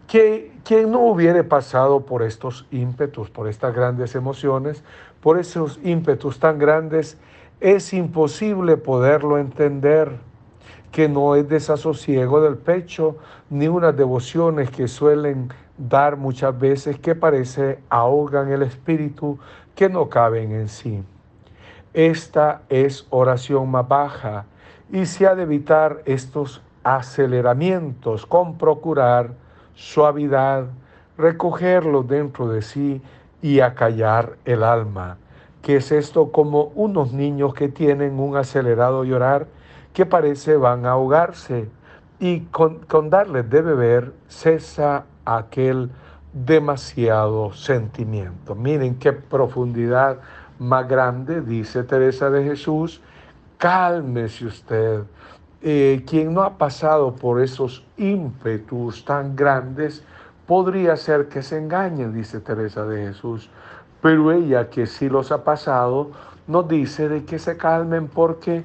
que 0.08 0.52
quien 0.64 0.92
no 0.92 1.00
hubiere 1.00 1.44
pasado 1.44 2.02
por 2.06 2.24
estos 2.24 2.68
ímpetus, 2.72 3.30
por 3.30 3.48
estas 3.48 3.74
grandes 3.74 4.16
emociones, 4.16 4.84
por 5.22 5.40
esos 5.40 5.80
ímpetus 5.84 6.40
tan 6.40 6.60
grandes, 6.60 7.18
es 7.60 7.94
imposible 7.94 8.78
poderlo 8.78 9.38
entender, 9.38 10.12
que 10.92 11.10
no 11.10 11.36
es 11.36 11.48
desasosiego 11.50 12.42
del 12.42 12.58
pecho, 12.58 13.18
ni 13.50 13.68
unas 13.68 13.96
devociones 13.96 14.70
que 14.70 14.88
suelen 14.88 15.50
dar 15.78 16.18
muchas 16.18 16.58
veces 16.58 17.00
que 17.00 17.16
parece 17.16 17.80
ahogan 17.90 18.52
el 18.52 18.64
espíritu, 18.64 19.38
que 19.76 19.90
no 19.90 20.10
caben 20.10 20.52
en 20.52 20.68
sí. 20.68 21.04
Esta 21.94 22.62
es 22.70 23.08
oración 23.10 23.70
más 23.70 23.88
baja 23.88 24.46
y 24.92 25.06
se 25.06 25.28
ha 25.28 25.36
de 25.36 25.44
evitar 25.44 26.02
estos 26.06 26.62
aceleramientos 26.84 28.26
con 28.26 28.58
procurar 28.58 29.32
suavidad, 29.76 30.66
recogerlo 31.18 32.04
dentro 32.04 32.48
de 32.48 32.62
sí 32.62 33.02
y 33.42 33.60
acallar 33.60 34.38
el 34.46 34.64
alma, 34.64 35.18
que 35.62 35.78
es 35.78 35.92
esto 35.92 36.32
como 36.32 36.72
unos 36.76 37.14
niños 37.14 37.54
que 37.54 37.68
tienen 37.68 38.20
un 38.20 38.38
acelerado 38.38 39.04
llorar 39.04 39.48
que 39.94 40.06
parece 40.06 40.58
van 40.58 40.86
a 40.86 40.92
ahogarse 40.92 41.70
y 42.20 42.42
con, 42.42 43.10
darles 43.10 43.50
de 43.50 43.62
beber 43.62 44.14
cesa 44.28 45.06
aquel 45.36 45.90
demasiado 46.34 47.52
sentimiento. 47.54 48.56
Miren 48.56 48.96
qué 48.96 49.12
profundidad 49.12 50.20
más 50.60 50.88
grande, 50.88 51.42
dice 51.42 51.84
Teresa 51.84 52.30
de 52.30 52.44
Jesús, 52.44 53.02
cálmese 53.58 54.46
usted. 54.46 55.04
Eh, 55.62 56.04
quien 56.08 56.34
no 56.34 56.44
ha 56.44 56.58
pasado 56.58 57.16
por 57.16 57.42
esos 57.42 57.84
ímpetus 57.98 59.04
tan 59.04 59.36
grandes, 59.36 60.04
podría 60.46 60.96
ser 60.96 61.28
que 61.28 61.42
se 61.42 61.58
engañen, 61.58 62.14
dice 62.14 62.40
Teresa 62.40 62.86
de 62.86 63.08
Jesús, 63.08 63.50
Pero 64.00 64.32
ella 64.32 64.70
que 64.70 64.86
sí 64.86 65.10
los 65.10 65.32
ha 65.32 65.44
pasado, 65.44 66.12
nos 66.46 66.68
dice 66.68 67.10
de 67.10 67.26
que 67.26 67.40
se 67.40 67.58
calmen 67.58 68.08
porque 68.08 68.64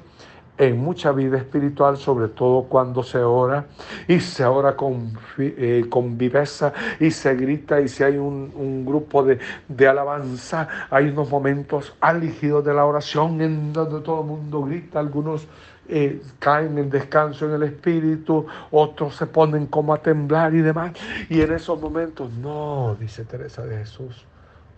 en 0.57 0.77
mucha 0.77 1.11
vida 1.11 1.37
espiritual, 1.37 1.97
sobre 1.97 2.27
todo 2.27 2.63
cuando 2.63 3.01
se 3.01 3.19
ora 3.19 3.65
y 4.07 4.19
se 4.19 4.45
ora 4.45 4.75
con, 4.75 5.17
eh, 5.37 5.85
con 5.89 6.17
viveza 6.17 6.73
y 6.99 7.09
se 7.11 7.35
grita 7.35 7.81
y 7.81 7.87
si 7.87 8.03
hay 8.03 8.17
un, 8.17 8.85
grupo 8.85 9.23
de, 9.23 9.39
de, 9.67 9.87
alabanza, 9.87 10.67
hay 10.89 11.09
unos 11.09 11.29
momentos 11.29 11.95
álgidos 11.99 12.63
de 12.65 12.73
la 12.73 12.85
oración 12.85 13.41
en 13.41 13.73
donde 13.73 14.01
todo 14.01 14.21
el 14.21 14.27
mundo 14.27 14.63
grita, 14.63 14.99
algunos 14.99 15.47
eh, 15.89 16.21
caen 16.39 16.77
en 16.77 16.89
descanso 16.89 17.45
en 17.45 17.55
el 17.55 17.63
espíritu, 17.63 18.45
otros 18.71 19.15
se 19.15 19.25
ponen 19.25 19.65
como 19.67 19.93
a 19.93 20.01
temblar 20.01 20.53
y 20.53 20.61
demás. 20.61 20.93
Y 21.29 21.41
en 21.41 21.51
esos 21.51 21.79
momentos, 21.79 22.31
no, 22.31 22.95
dice 22.99 23.25
Teresa 23.25 23.65
de 23.65 23.79
Jesús, 23.79 24.25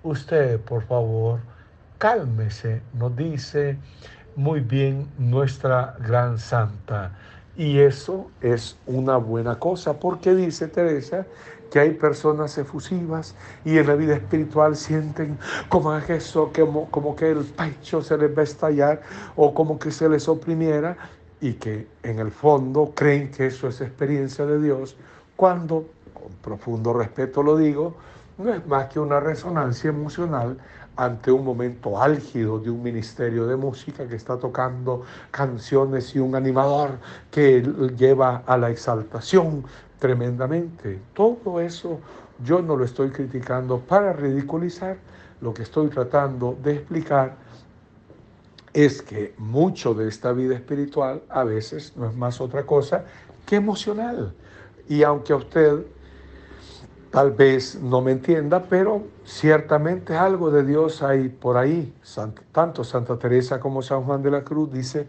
usted 0.03 0.59
por 0.61 0.83
favor, 0.83 1.39
cálmese, 1.97 2.81
nos 2.93 3.15
dice 3.15 3.77
muy 4.35 4.59
bien 4.59 5.07
nuestra 5.17 5.95
gran 5.99 6.37
santa. 6.39 7.11
Y 7.57 7.79
eso 7.79 8.29
es 8.41 8.77
una 8.85 9.17
buena 9.17 9.57
cosa, 9.59 9.99
porque 9.99 10.35
dice 10.35 10.67
Teresa 10.67 11.25
que 11.71 11.79
hay 11.79 11.91
personas 11.91 12.57
efusivas 12.57 13.35
y 13.63 13.77
en 13.77 13.87
la 13.87 13.95
vida 13.95 14.15
espiritual 14.15 14.75
sienten 14.75 15.37
como 15.67 15.95
eso, 15.97 16.51
como, 16.55 16.89
como 16.91 17.15
que 17.15 17.31
el 17.31 17.43
pecho 17.43 18.01
se 18.01 18.17
les 18.17 18.35
va 18.35 18.41
a 18.41 18.43
estallar 18.43 19.01
o 19.35 19.53
como 19.53 19.79
que 19.79 19.91
se 19.91 20.07
les 20.07 20.27
oprimiera 20.27 20.95
y 21.41 21.53
que 21.53 21.87
en 22.03 22.19
el 22.19 22.31
fondo 22.31 22.93
creen 22.95 23.31
que 23.31 23.47
eso 23.47 23.67
es 23.67 23.81
experiencia 23.81 24.45
de 24.45 24.61
Dios, 24.61 24.95
cuando, 25.35 25.85
con 26.13 26.31
profundo 26.41 26.93
respeto 26.93 27.43
lo 27.43 27.57
digo, 27.57 27.95
no 28.37 28.53
es 28.53 28.65
más 28.67 28.87
que 28.87 28.99
una 28.99 29.19
resonancia 29.19 29.89
emocional 29.89 30.57
ante 30.97 31.31
un 31.31 31.43
momento 31.43 32.01
álgido 32.01 32.59
de 32.59 32.69
un 32.69 32.81
ministerio 32.81 33.45
de 33.47 33.55
música 33.55 34.07
que 34.07 34.15
está 34.15 34.37
tocando 34.37 35.03
canciones 35.31 36.15
y 36.15 36.19
un 36.19 36.35
animador 36.35 36.91
que 37.31 37.61
lleva 37.97 38.43
a 38.45 38.57
la 38.57 38.69
exaltación 38.69 39.63
tremendamente. 39.99 40.99
Todo 41.13 41.59
eso 41.59 41.99
yo 42.43 42.61
no 42.61 42.75
lo 42.75 42.85
estoy 42.85 43.09
criticando 43.09 43.79
para 43.79 44.13
ridiculizar, 44.13 44.97
lo 45.41 45.53
que 45.53 45.63
estoy 45.63 45.89
tratando 45.89 46.57
de 46.63 46.75
explicar 46.75 47.35
es 48.73 49.01
que 49.01 49.33
mucho 49.37 49.93
de 49.93 50.09
esta 50.09 50.33
vida 50.33 50.55
espiritual 50.55 51.21
a 51.29 51.43
veces 51.43 51.93
no 51.95 52.09
es 52.09 52.15
más 52.15 52.41
otra 52.41 52.65
cosa 52.65 53.05
que 53.45 53.55
emocional. 53.55 54.33
Y 54.89 55.03
aunque 55.03 55.33
a 55.33 55.37
usted 55.37 55.85
Tal 57.15 57.31
vez 57.31 57.81
no 57.81 58.01
me 58.01 58.11
entienda, 58.11 58.63
pero 58.63 59.03
ciertamente 59.23 60.17
algo 60.17 60.51
de 60.51 60.65
Dios 60.65 61.01
hay 61.01 61.29
por 61.29 61.55
ahí. 61.55 61.93
Tanto 62.51 62.83
Santa 62.83 63.17
Teresa 63.17 63.57
como 63.57 63.81
San 63.81 64.03
Juan 64.03 64.21
de 64.21 64.31
la 64.31 64.43
Cruz 64.43 64.69
dice 64.73 65.07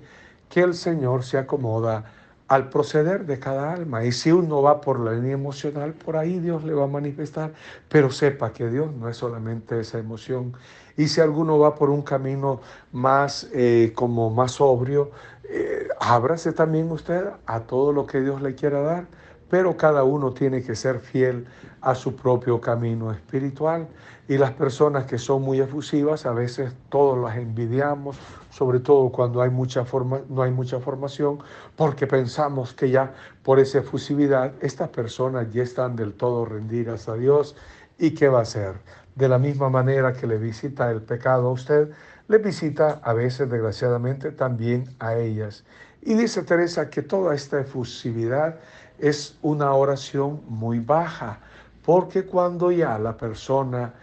que 0.49 0.61
el 0.61 0.75
Señor 0.75 1.25
se 1.25 1.37
acomoda 1.37 2.05
al 2.47 2.69
proceder 2.69 3.27
de 3.27 3.41
cada 3.41 3.73
alma. 3.73 4.05
Y 4.05 4.13
si 4.13 4.31
uno 4.31 4.63
va 4.63 4.81
por 4.81 5.01
la 5.01 5.15
línea 5.15 5.33
emocional, 5.33 5.95
por 5.95 6.17
ahí 6.17 6.39
Dios 6.39 6.63
le 6.63 6.75
va 6.75 6.85
a 6.85 6.87
manifestar. 6.87 7.55
Pero 7.89 8.13
sepa 8.13 8.53
que 8.53 8.69
Dios 8.69 8.95
no 8.95 9.09
es 9.09 9.17
solamente 9.17 9.81
esa 9.81 9.99
emoción. 9.99 10.53
Y 10.97 11.09
si 11.09 11.21
alguno 11.21 11.59
va 11.59 11.75
por 11.75 11.91
un 11.91 12.03
camino 12.03 12.61
más 12.93 13.49
eh, 13.53 13.91
como 13.97 14.31
más 14.31 14.53
sobrio, 14.53 15.11
eh, 15.43 15.89
ábrase 15.99 16.53
también 16.53 16.89
usted 16.93 17.25
a 17.47 17.61
todo 17.63 17.93
lo 17.93 18.07
que 18.07 18.21
Dios 18.21 18.41
le 18.43 18.55
quiera 18.55 18.81
dar 18.81 19.07
pero 19.49 19.77
cada 19.77 20.05
uno 20.05 20.33
tiene 20.33 20.63
que 20.63 20.75
ser 20.75 21.01
fiel 21.01 21.47
a 21.81 21.95
su 21.95 22.17
propio 22.17 22.61
camino 22.61 23.13
espiritual. 23.13 23.89
Y 24.29 24.39
las 24.39 24.51
personas 24.53 25.05
que 25.05 25.19
son 25.19 25.43
muy 25.43 25.61
efusivas, 25.61 26.27
a 26.27 26.33
veces 26.33 26.73
todos 26.89 27.17
las 27.17 27.37
envidiamos, 27.37 28.19
sobre 28.51 28.81
todo 28.81 29.11
cuando 29.11 29.41
hay 29.41 29.51
mucha 29.51 29.85
forma, 29.85 30.21
no 30.29 30.43
hay 30.43 30.51
mucha 30.51 30.81
formación, 30.81 31.39
porque 31.77 32.09
pensamos 32.09 32.75
que 32.75 32.91
ya 32.91 33.15
por 33.45 33.61
esa 33.61 33.79
efusividad 33.79 34.53
estas 34.61 34.89
personas 34.89 35.53
ya 35.53 35.63
están 35.63 35.95
del 35.95 36.15
todo 36.15 36.45
rendidas 36.45 37.09
a 37.09 37.15
Dios. 37.15 37.55
¿Y 37.99 38.11
qué 38.11 38.29
va 38.29 38.41
a 38.41 38.43
hacer? 38.43 38.75
De 39.15 39.29
la 39.29 39.39
misma 39.39 39.71
manera 39.71 40.13
que 40.13 40.27
le 40.27 40.39
visita 40.39 40.91
el 40.91 41.03
pecado 41.03 41.49
a 41.49 41.53
usted, 41.53 41.91
le 42.29 42.39
visita 42.39 43.01
a 43.05 43.13
veces, 43.13 43.49
desgraciadamente, 43.49 44.33
también 44.33 44.85
a 44.99 45.15
ellas. 45.15 45.65
Y 46.03 46.15
dice 46.15 46.43
Teresa 46.43 46.91
que 46.91 47.03
toda 47.03 47.35
esta 47.35 47.61
efusividad 47.61 48.59
es 48.99 49.39
una 49.43 49.73
oración 49.73 50.43
muy 50.49 50.81
baja, 50.81 51.41
porque 51.85 52.25
cuando 52.25 52.71
ya 52.71 52.99
la 52.99 53.17
persona 53.17 53.95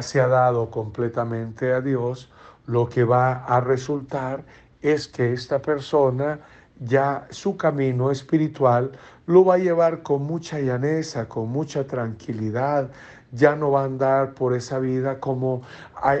se 0.00 0.20
ha 0.20 0.28
dado 0.28 0.70
completamente 0.70 1.72
a 1.72 1.80
Dios, 1.80 2.30
lo 2.66 2.88
que 2.88 3.04
va 3.04 3.44
a 3.44 3.60
resultar 3.60 4.44
es 4.80 5.08
que 5.08 5.32
esta 5.32 5.60
persona 5.60 6.40
ya 6.80 7.26
su 7.30 7.56
camino 7.56 8.10
espiritual 8.10 8.92
lo 9.26 9.44
va 9.44 9.54
a 9.54 9.58
llevar 9.58 10.02
con 10.02 10.22
mucha 10.22 10.58
llaneza, 10.58 11.28
con 11.28 11.48
mucha 11.48 11.86
tranquilidad, 11.86 12.90
ya 13.30 13.56
no 13.56 13.70
va 13.70 13.82
a 13.82 13.84
andar 13.84 14.34
por 14.34 14.54
esa 14.54 14.78
vida 14.78 15.18
como 15.20 15.62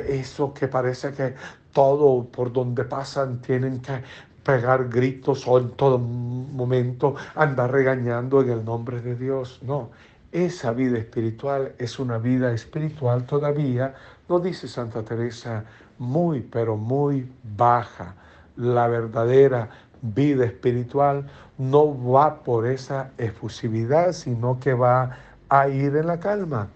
eso 0.08 0.54
que 0.54 0.68
parece 0.68 1.12
que 1.12 1.34
todo 1.72 2.24
por 2.24 2.52
donde 2.52 2.84
pasan 2.84 3.40
tienen 3.40 3.80
que 3.80 4.02
pegar 4.42 4.88
gritos 4.88 5.46
o 5.46 5.58
en 5.58 5.70
todo 5.70 5.98
momento 5.98 7.14
andar 7.34 7.70
regañando 7.70 8.42
en 8.42 8.50
el 8.50 8.64
nombre 8.64 9.00
de 9.00 9.14
Dios. 9.14 9.60
No, 9.62 9.90
esa 10.32 10.72
vida 10.72 10.98
espiritual 10.98 11.74
es 11.78 11.98
una 11.98 12.18
vida 12.18 12.52
espiritual 12.52 13.24
todavía, 13.24 13.94
no 14.28 14.40
dice 14.40 14.66
Santa 14.66 15.02
Teresa, 15.02 15.64
muy, 15.98 16.40
pero 16.40 16.76
muy 16.76 17.30
baja. 17.56 18.14
La 18.56 18.88
verdadera 18.88 19.68
vida 20.00 20.44
espiritual 20.44 21.26
no 21.58 22.10
va 22.10 22.42
por 22.42 22.66
esa 22.66 23.10
efusividad, 23.18 24.12
sino 24.12 24.58
que 24.58 24.74
va 24.74 25.16
a 25.48 25.68
ir 25.68 25.96
en 25.96 26.06
la 26.06 26.18
calma. 26.18 26.68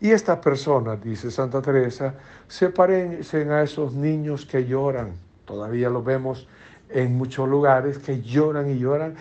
Y 0.00 0.10
estas 0.10 0.38
personas, 0.38 1.02
dice 1.02 1.30
Santa 1.30 1.62
Teresa, 1.62 2.14
se 2.48 2.68
parecen 2.68 3.52
a 3.52 3.62
esos 3.62 3.94
niños 3.94 4.44
que 4.44 4.66
lloran. 4.66 5.12
Todavía 5.44 5.88
lo 5.88 6.02
vemos 6.02 6.48
en 6.94 7.18
muchos 7.18 7.48
lugares 7.48 7.98
que 7.98 8.22
lloran 8.22 8.70
y 8.70 8.78
lloran 8.78 9.16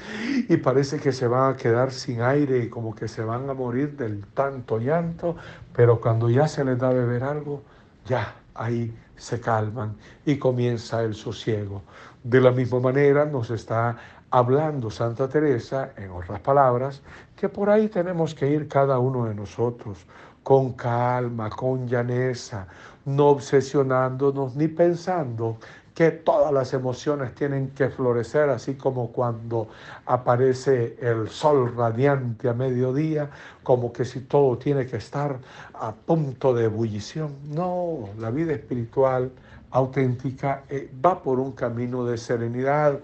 y 0.48 0.58
parece 0.58 1.00
que 1.00 1.12
se 1.12 1.28
van 1.28 1.54
a 1.54 1.58
quedar 1.58 1.92
sin 1.92 2.22
aire 2.22 2.60
y 2.60 2.70
como 2.70 2.96
que 2.96 3.08
se 3.08 3.24
van 3.24 3.50
a 3.50 3.54
morir 3.54 3.98
del 3.98 4.24
tanto 4.28 4.78
llanto, 4.78 5.36
pero 5.76 6.00
cuando 6.00 6.30
ya 6.30 6.48
se 6.48 6.64
les 6.64 6.78
da 6.78 6.90
a 6.90 6.94
beber 6.94 7.24
algo, 7.24 7.64
ya 8.06 8.36
ahí 8.54 8.96
se 9.18 9.42
calman 9.42 9.96
y 10.26 10.38
comienza 10.38 11.02
el 11.02 11.16
sosiego. 11.16 11.82
De 12.24 12.40
la 12.40 12.52
misma 12.52 12.80
manera 12.80 13.26
nos 13.26 13.50
está 13.50 13.98
hablando 14.30 14.90
Santa 14.90 15.28
Teresa, 15.28 15.92
en 15.98 16.12
otras 16.12 16.40
palabras, 16.42 17.02
que 17.36 17.50
por 17.50 17.70
ahí 17.70 17.88
tenemos 17.88 18.36
que 18.36 18.50
ir 18.50 18.68
cada 18.68 19.00
uno 19.00 19.26
de 19.26 19.34
nosotros 19.34 20.06
con 20.44 20.74
calma, 20.74 21.50
con 21.50 21.88
llaneza, 21.88 22.68
no 23.06 23.28
obsesionándonos 23.30 24.56
ni 24.56 24.68
pensando 24.68 25.58
que 25.94 26.10
todas 26.10 26.52
las 26.52 26.74
emociones 26.74 27.36
tienen 27.36 27.70
que 27.70 27.90
florecer, 27.90 28.50
así 28.50 28.76
como 28.76 29.12
cuando 29.12 29.68
aparece 30.06 30.98
el 31.00 31.30
sol 31.30 31.76
radiante 31.76 32.50
a 32.50 32.54
mediodía, 32.54 33.30
como 33.62 33.94
que 33.94 34.04
si 34.04 34.22
todo 34.22 34.58
tiene 34.58 34.88
que 34.88 34.98
estar 34.98 35.38
a 35.74 35.92
punto 35.92 36.54
de 36.54 36.66
ebullición. 36.66 37.36
No, 37.50 38.10
la 38.18 38.32
vida 38.32 38.54
espiritual 38.54 39.32
auténtica 39.70 40.64
eh, 40.70 40.90
va 41.04 41.22
por 41.22 41.40
un 41.40 41.52
camino 41.52 42.06
de 42.06 42.18
serenidad, 42.18 43.00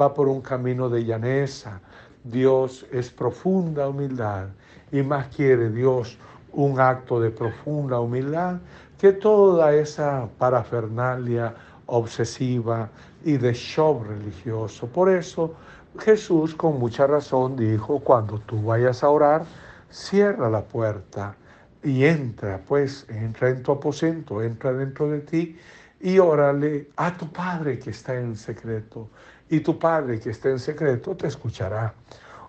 va 0.00 0.14
por 0.14 0.28
un 0.28 0.40
camino 0.40 0.88
de 0.88 1.04
llaneza. 1.04 1.80
Dios 2.22 2.86
es 2.92 3.10
profunda 3.10 3.88
humildad 3.88 4.46
y 4.92 5.02
más 5.02 5.28
quiere 5.28 5.70
Dios 5.70 6.18
un 6.52 6.80
acto 6.80 7.20
de 7.20 7.30
profunda 7.30 8.00
humildad 8.00 8.58
que 8.98 9.12
toda 9.12 9.72
esa 9.74 10.28
parafernalia 10.38 11.54
obsesiva 11.88 12.88
y 13.24 13.36
de 13.36 13.52
show 13.52 14.04
religioso. 14.04 14.86
Por 14.86 15.10
eso 15.10 15.54
Jesús 15.98 16.54
con 16.54 16.78
mucha 16.78 17.06
razón 17.06 17.56
dijo, 17.56 18.00
cuando 18.00 18.38
tú 18.40 18.62
vayas 18.62 19.02
a 19.02 19.10
orar, 19.10 19.44
cierra 19.90 20.48
la 20.48 20.62
puerta 20.62 21.34
y 21.82 22.04
entra, 22.04 22.60
pues, 22.66 23.06
entra 23.08 23.48
en 23.50 23.62
tu 23.62 23.72
aposento, 23.72 24.42
entra 24.42 24.72
dentro 24.72 25.08
de 25.08 25.20
ti 25.20 25.56
y 26.00 26.18
órale 26.18 26.90
a 26.96 27.16
tu 27.16 27.32
Padre 27.32 27.78
que 27.78 27.90
está 27.90 28.14
en 28.14 28.36
secreto. 28.36 29.08
Y 29.48 29.60
tu 29.60 29.78
Padre 29.78 30.20
que 30.20 30.30
está 30.30 30.50
en 30.50 30.58
secreto 30.58 31.16
te 31.16 31.26
escuchará. 31.26 31.94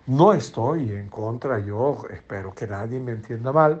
No 0.06 0.32
estoy 0.32 0.90
en 0.92 1.08
contra, 1.08 1.58
yo 1.60 2.02
espero 2.10 2.54
que 2.54 2.66
nadie 2.66 3.00
me 3.00 3.12
entienda 3.12 3.52
mal, 3.52 3.80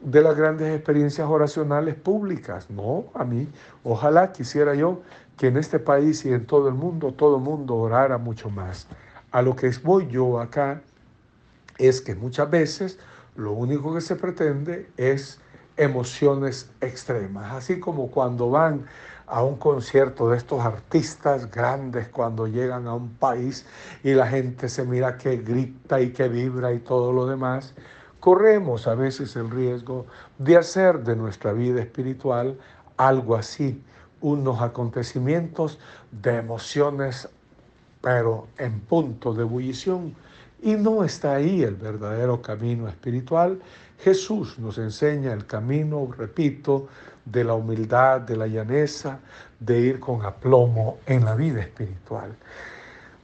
de 0.00 0.22
las 0.22 0.36
grandes 0.36 0.74
experiencias 0.74 1.28
oracionales 1.28 1.94
públicas. 1.94 2.70
No, 2.70 3.06
a 3.14 3.24
mí, 3.24 3.48
ojalá 3.84 4.32
quisiera 4.32 4.74
yo 4.74 5.02
que 5.36 5.48
en 5.48 5.56
este 5.56 5.78
país 5.78 6.24
y 6.24 6.32
en 6.32 6.46
todo 6.46 6.68
el 6.68 6.74
mundo, 6.74 7.12
todo 7.12 7.36
el 7.36 7.42
mundo 7.42 7.76
orara 7.76 8.18
mucho 8.18 8.50
más. 8.50 8.86
A 9.30 9.42
lo 9.42 9.54
que 9.54 9.70
voy 9.82 10.08
yo 10.08 10.40
acá 10.40 10.82
es 11.78 12.00
que 12.00 12.14
muchas 12.14 12.50
veces 12.50 12.98
lo 13.36 13.52
único 13.52 13.94
que 13.94 14.00
se 14.00 14.16
pretende 14.16 14.90
es 14.96 15.40
emociones 15.76 16.70
extremas, 16.80 17.52
así 17.52 17.78
como 17.78 18.10
cuando 18.10 18.50
van 18.50 18.86
a 19.28 19.44
un 19.44 19.56
concierto 19.56 20.30
de 20.30 20.38
estos 20.38 20.60
artistas 20.64 21.50
grandes 21.50 22.08
cuando 22.08 22.46
llegan 22.48 22.86
a 22.88 22.94
un 22.94 23.10
país 23.10 23.66
y 24.02 24.12
la 24.14 24.26
gente 24.26 24.68
se 24.68 24.84
mira 24.84 25.18
que 25.18 25.36
grita 25.36 26.00
y 26.00 26.12
que 26.12 26.28
vibra 26.28 26.72
y 26.72 26.78
todo 26.78 27.12
lo 27.12 27.26
demás, 27.26 27.74
corremos 28.20 28.86
a 28.86 28.94
veces 28.94 29.36
el 29.36 29.50
riesgo 29.50 30.06
de 30.38 30.56
hacer 30.56 31.00
de 31.04 31.16
nuestra 31.16 31.52
vida 31.52 31.80
espiritual 31.80 32.58
algo 32.96 33.36
así, 33.36 33.82
unos 34.20 34.60
acontecimientos 34.60 35.78
de 36.10 36.36
emociones, 36.36 37.28
pero 38.00 38.48
en 38.58 38.80
punto 38.80 39.32
de 39.34 39.42
ebullición. 39.42 40.14
Y 40.60 40.72
no 40.74 41.04
está 41.04 41.34
ahí 41.34 41.62
el 41.62 41.76
verdadero 41.76 42.42
camino 42.42 42.88
espiritual. 42.88 43.60
Jesús 44.00 44.58
nos 44.58 44.78
enseña 44.78 45.32
el 45.32 45.46
camino, 45.46 46.08
repito, 46.16 46.88
de 47.24 47.44
la 47.44 47.54
humildad, 47.54 48.22
de 48.22 48.36
la 48.36 48.46
llaneza, 48.46 49.20
de 49.60 49.80
ir 49.80 50.00
con 50.00 50.24
aplomo 50.24 50.98
en 51.06 51.24
la 51.24 51.34
vida 51.34 51.60
espiritual. 51.60 52.34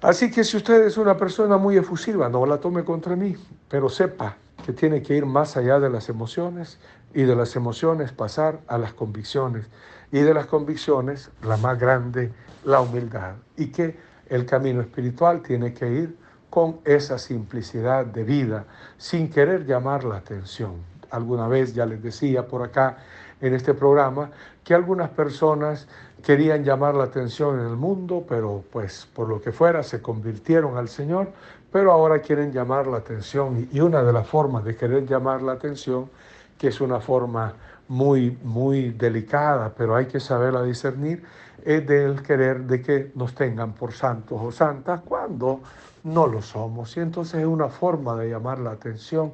Así 0.03 0.31
que 0.31 0.45
si 0.45 0.59
usted 0.59 0.85
es 0.85 0.97
una 0.97 1.17
persona 1.17 1.57
muy 1.57 1.77
efusiva, 1.77 2.29
no 2.29 2.45
la 2.47 2.59
tome 2.59 2.85
contra 2.85 3.17
mí, 3.17 3.35
pero 3.69 3.89
sepa 3.89 4.37
que 4.65 4.73
tiene 4.73 5.03
que 5.03 5.15
ir 5.15 5.27
más 5.27 5.57
allá 5.57 5.79
de 5.79 5.91
las 5.91 6.09
emociones 6.09 6.79
y 7.13 7.23
de 7.23 7.37
las 7.37 7.55
emociones 7.55 8.13
pasar 8.13 8.61
a 8.67 8.79
las 8.79 8.95
convicciones 8.95 9.67
y 10.11 10.21
de 10.21 10.33
las 10.33 10.47
convicciones 10.47 11.31
la 11.43 11.57
más 11.59 11.79
grande, 11.79 12.33
la 12.65 12.81
humildad 12.81 13.35
y 13.57 13.67
que 13.67 13.97
el 14.29 14.47
camino 14.47 14.81
espiritual 14.81 15.43
tiene 15.43 15.75
que 15.75 15.91
ir 15.91 16.17
con 16.49 16.81
esa 16.85 17.19
simplicidad 17.19 18.07
de 18.07 18.25
vida 18.25 18.65
sin 18.97 19.29
querer 19.29 19.67
llamar 19.67 20.05
la 20.05 20.17
atención. 20.17 20.77
Alguna 21.11 21.47
vez 21.47 21.75
ya 21.75 21.85
les 21.85 22.03
decía 22.03 22.47
por 22.47 22.63
acá 22.63 22.99
en 23.41 23.55
este 23.55 23.75
programa 23.75 24.31
que 24.63 24.73
algunas 24.73 25.11
personas 25.11 25.87
querían 26.23 26.65
llamar 26.65 26.95
la 26.95 27.05
atención 27.05 27.61
en 27.61 27.67
el 27.67 27.77
mundo, 27.77 28.25
pero 28.27 28.65
pues 28.73 29.07
por 29.15 29.29
lo 29.29 29.43
que 29.43 29.53
fuera 29.53 29.83
se 29.83 30.01
convirtieron 30.01 30.79
al 30.79 30.89
Señor, 30.89 31.33
pero 31.75 31.91
ahora 31.91 32.21
quieren 32.21 32.53
llamar 32.53 32.87
la 32.87 32.99
atención 32.99 33.69
y 33.73 33.81
una 33.81 34.05
de 34.05 34.13
las 34.13 34.29
formas 34.29 34.63
de 34.63 34.77
querer 34.77 35.05
llamar 35.07 35.43
la 35.43 35.55
atención, 35.55 36.09
que 36.57 36.69
es 36.69 36.81
una 36.81 37.01
forma 37.01 37.53
muy, 37.89 38.39
muy 38.45 38.91
delicada, 38.91 39.75
pero 39.77 39.97
hay 39.97 40.07
que 40.07 40.21
saberla 40.21 40.63
discernir, 40.63 41.25
es 41.65 41.85
del 41.85 42.23
querer 42.23 42.61
de 42.61 42.81
que 42.81 43.11
nos 43.17 43.35
tengan 43.35 43.73
por 43.73 43.93
santos 43.93 44.39
o 44.41 44.53
santas 44.53 45.01
cuando 45.05 45.63
no 46.05 46.29
lo 46.29 46.43
somos. 46.43 46.97
Y 46.97 47.01
entonces 47.01 47.41
es 47.41 47.47
una 47.47 47.69
forma 47.69 48.15
de 48.15 48.31
llamar 48.31 48.61
la 48.61 48.71
atención 48.71 49.33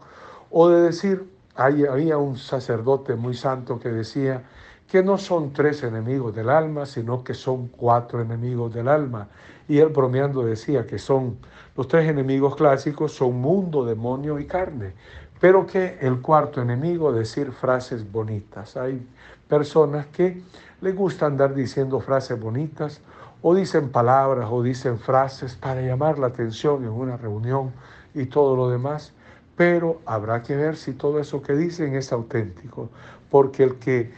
o 0.50 0.70
de 0.70 0.80
decir, 0.80 1.30
había 1.54 2.16
un 2.16 2.38
sacerdote 2.38 3.16
muy 3.16 3.34
santo 3.34 3.78
que 3.78 3.90
decía 3.90 4.44
que 4.90 5.02
no 5.02 5.18
son 5.18 5.52
tres 5.52 5.82
enemigos 5.82 6.34
del 6.34 6.48
alma, 6.48 6.86
sino 6.86 7.22
que 7.22 7.34
son 7.34 7.68
cuatro 7.68 8.22
enemigos 8.22 8.72
del 8.72 8.88
alma. 8.88 9.28
Y 9.68 9.78
él 9.78 9.90
bromeando 9.90 10.42
decía 10.42 10.86
que 10.86 10.98
son 10.98 11.36
los 11.80 11.88
tres 11.88 12.10
enemigos 12.10 12.56
clásicos, 12.56 13.12
son 13.12 13.40
mundo, 13.40 13.86
demonio 13.86 14.38
y 14.38 14.44
carne. 14.44 14.92
Pero 15.40 15.66
que 15.66 15.96
el 16.02 16.20
cuarto 16.20 16.60
enemigo, 16.60 17.10
decir 17.10 17.52
frases 17.52 18.12
bonitas. 18.12 18.76
Hay 18.76 19.00
personas 19.48 20.06
que 20.08 20.42
les 20.82 20.94
gusta 20.94 21.24
andar 21.24 21.54
diciendo 21.54 21.98
frases 22.00 22.38
bonitas 22.38 23.00
o 23.40 23.54
dicen 23.54 23.88
palabras 23.88 24.48
o 24.50 24.62
dicen 24.62 24.98
frases 24.98 25.56
para 25.56 25.80
llamar 25.80 26.18
la 26.18 26.26
atención 26.26 26.84
en 26.84 26.90
una 26.90 27.16
reunión 27.16 27.72
y 28.12 28.26
todo 28.26 28.56
lo 28.56 28.68
demás 28.68 29.14
pero 29.60 30.00
habrá 30.06 30.42
que 30.42 30.56
ver 30.56 30.74
si 30.74 30.94
todo 30.94 31.20
eso 31.20 31.42
que 31.42 31.52
dicen 31.52 31.94
es 31.94 32.12
auténtico, 32.12 32.88
porque 33.30 33.62
el 33.62 33.74
que 33.74 34.10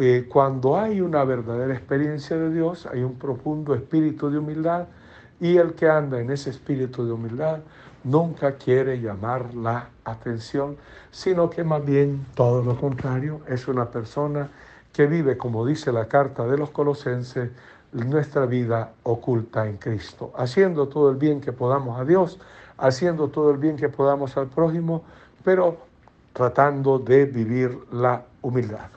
eh, 0.00 0.26
cuando 0.28 0.76
hay 0.76 1.00
una 1.00 1.22
verdadera 1.22 1.72
experiencia 1.72 2.36
de 2.36 2.52
Dios, 2.52 2.84
hay 2.86 3.04
un 3.04 3.14
profundo 3.14 3.76
espíritu 3.76 4.30
de 4.30 4.38
humildad, 4.38 4.88
y 5.40 5.56
el 5.56 5.74
que 5.74 5.88
anda 5.88 6.20
en 6.20 6.30
ese 6.30 6.50
espíritu 6.50 7.04
de 7.04 7.12
humildad 7.12 7.60
nunca 8.02 8.52
quiere 8.56 9.00
llamar 9.00 9.54
la 9.54 9.88
atención, 10.04 10.76
sino 11.10 11.48
que 11.50 11.64
más 11.64 11.84
bien 11.84 12.26
todo 12.34 12.62
lo 12.62 12.78
contrario, 12.78 13.40
es 13.48 13.66
una 13.68 13.90
persona 13.90 14.48
que 14.92 15.06
vive, 15.06 15.36
como 15.36 15.66
dice 15.66 15.92
la 15.92 16.06
carta 16.06 16.46
de 16.46 16.58
los 16.58 16.70
colosenses, 16.70 17.50
nuestra 17.92 18.46
vida 18.46 18.92
oculta 19.04 19.66
en 19.66 19.76
Cristo, 19.76 20.32
haciendo 20.36 20.88
todo 20.88 21.10
el 21.10 21.16
bien 21.16 21.40
que 21.40 21.52
podamos 21.52 21.98
a 21.98 22.04
Dios 22.04 22.38
haciendo 22.78 23.28
todo 23.28 23.50
el 23.50 23.58
bien 23.58 23.76
que 23.76 23.88
podamos 23.88 24.36
al 24.36 24.48
prójimo, 24.48 25.04
pero 25.44 25.78
tratando 26.32 26.98
de 26.98 27.26
vivir 27.26 27.78
la 27.92 28.22
humildad. 28.42 28.88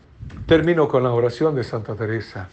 Termino 0.45 0.87
con 0.87 1.03
la 1.03 1.11
oración 1.11 1.55
de 1.55 1.63
Santa 1.63 1.95
Teresa. 1.95 2.49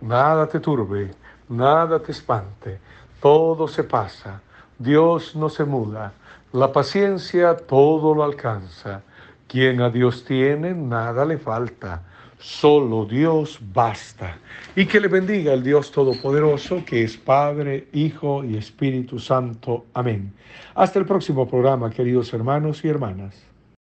Nada 0.00 0.46
te 0.46 0.60
turbe, 0.60 1.10
nada 1.48 2.00
te 2.00 2.12
espante, 2.12 2.78
todo 3.20 3.68
se 3.68 3.84
pasa, 3.84 4.40
Dios 4.78 5.36
no 5.36 5.48
se 5.48 5.64
muda, 5.64 6.12
la 6.52 6.72
paciencia 6.72 7.56
todo 7.56 8.14
lo 8.14 8.24
alcanza. 8.24 9.02
Quien 9.46 9.80
a 9.80 9.90
Dios 9.90 10.24
tiene, 10.24 10.74
nada 10.74 11.24
le 11.24 11.36
falta 11.36 12.02
Solo 12.40 13.04
Dios 13.04 13.58
basta. 13.72 14.38
Y 14.74 14.86
que 14.86 14.98
le 14.98 15.08
bendiga 15.08 15.52
el 15.52 15.62
Dios 15.62 15.92
Todopoderoso, 15.92 16.82
que 16.86 17.04
es 17.04 17.16
Padre, 17.18 17.88
Hijo 17.92 18.42
y 18.44 18.56
Espíritu 18.56 19.18
Santo. 19.18 19.84
Amén. 19.92 20.32
Hasta 20.74 20.98
el 20.98 21.04
próximo 21.04 21.46
programa, 21.46 21.90
queridos 21.90 22.32
hermanos 22.32 22.82
y 22.82 22.88
hermanas. 22.88 23.34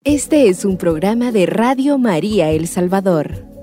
Este 0.05 0.49
es 0.49 0.65
un 0.65 0.79
programa 0.79 1.33
de 1.33 1.47
Radio 1.47 1.99
María 1.99 2.51
El 2.51 2.67
Salvador. 2.67 3.56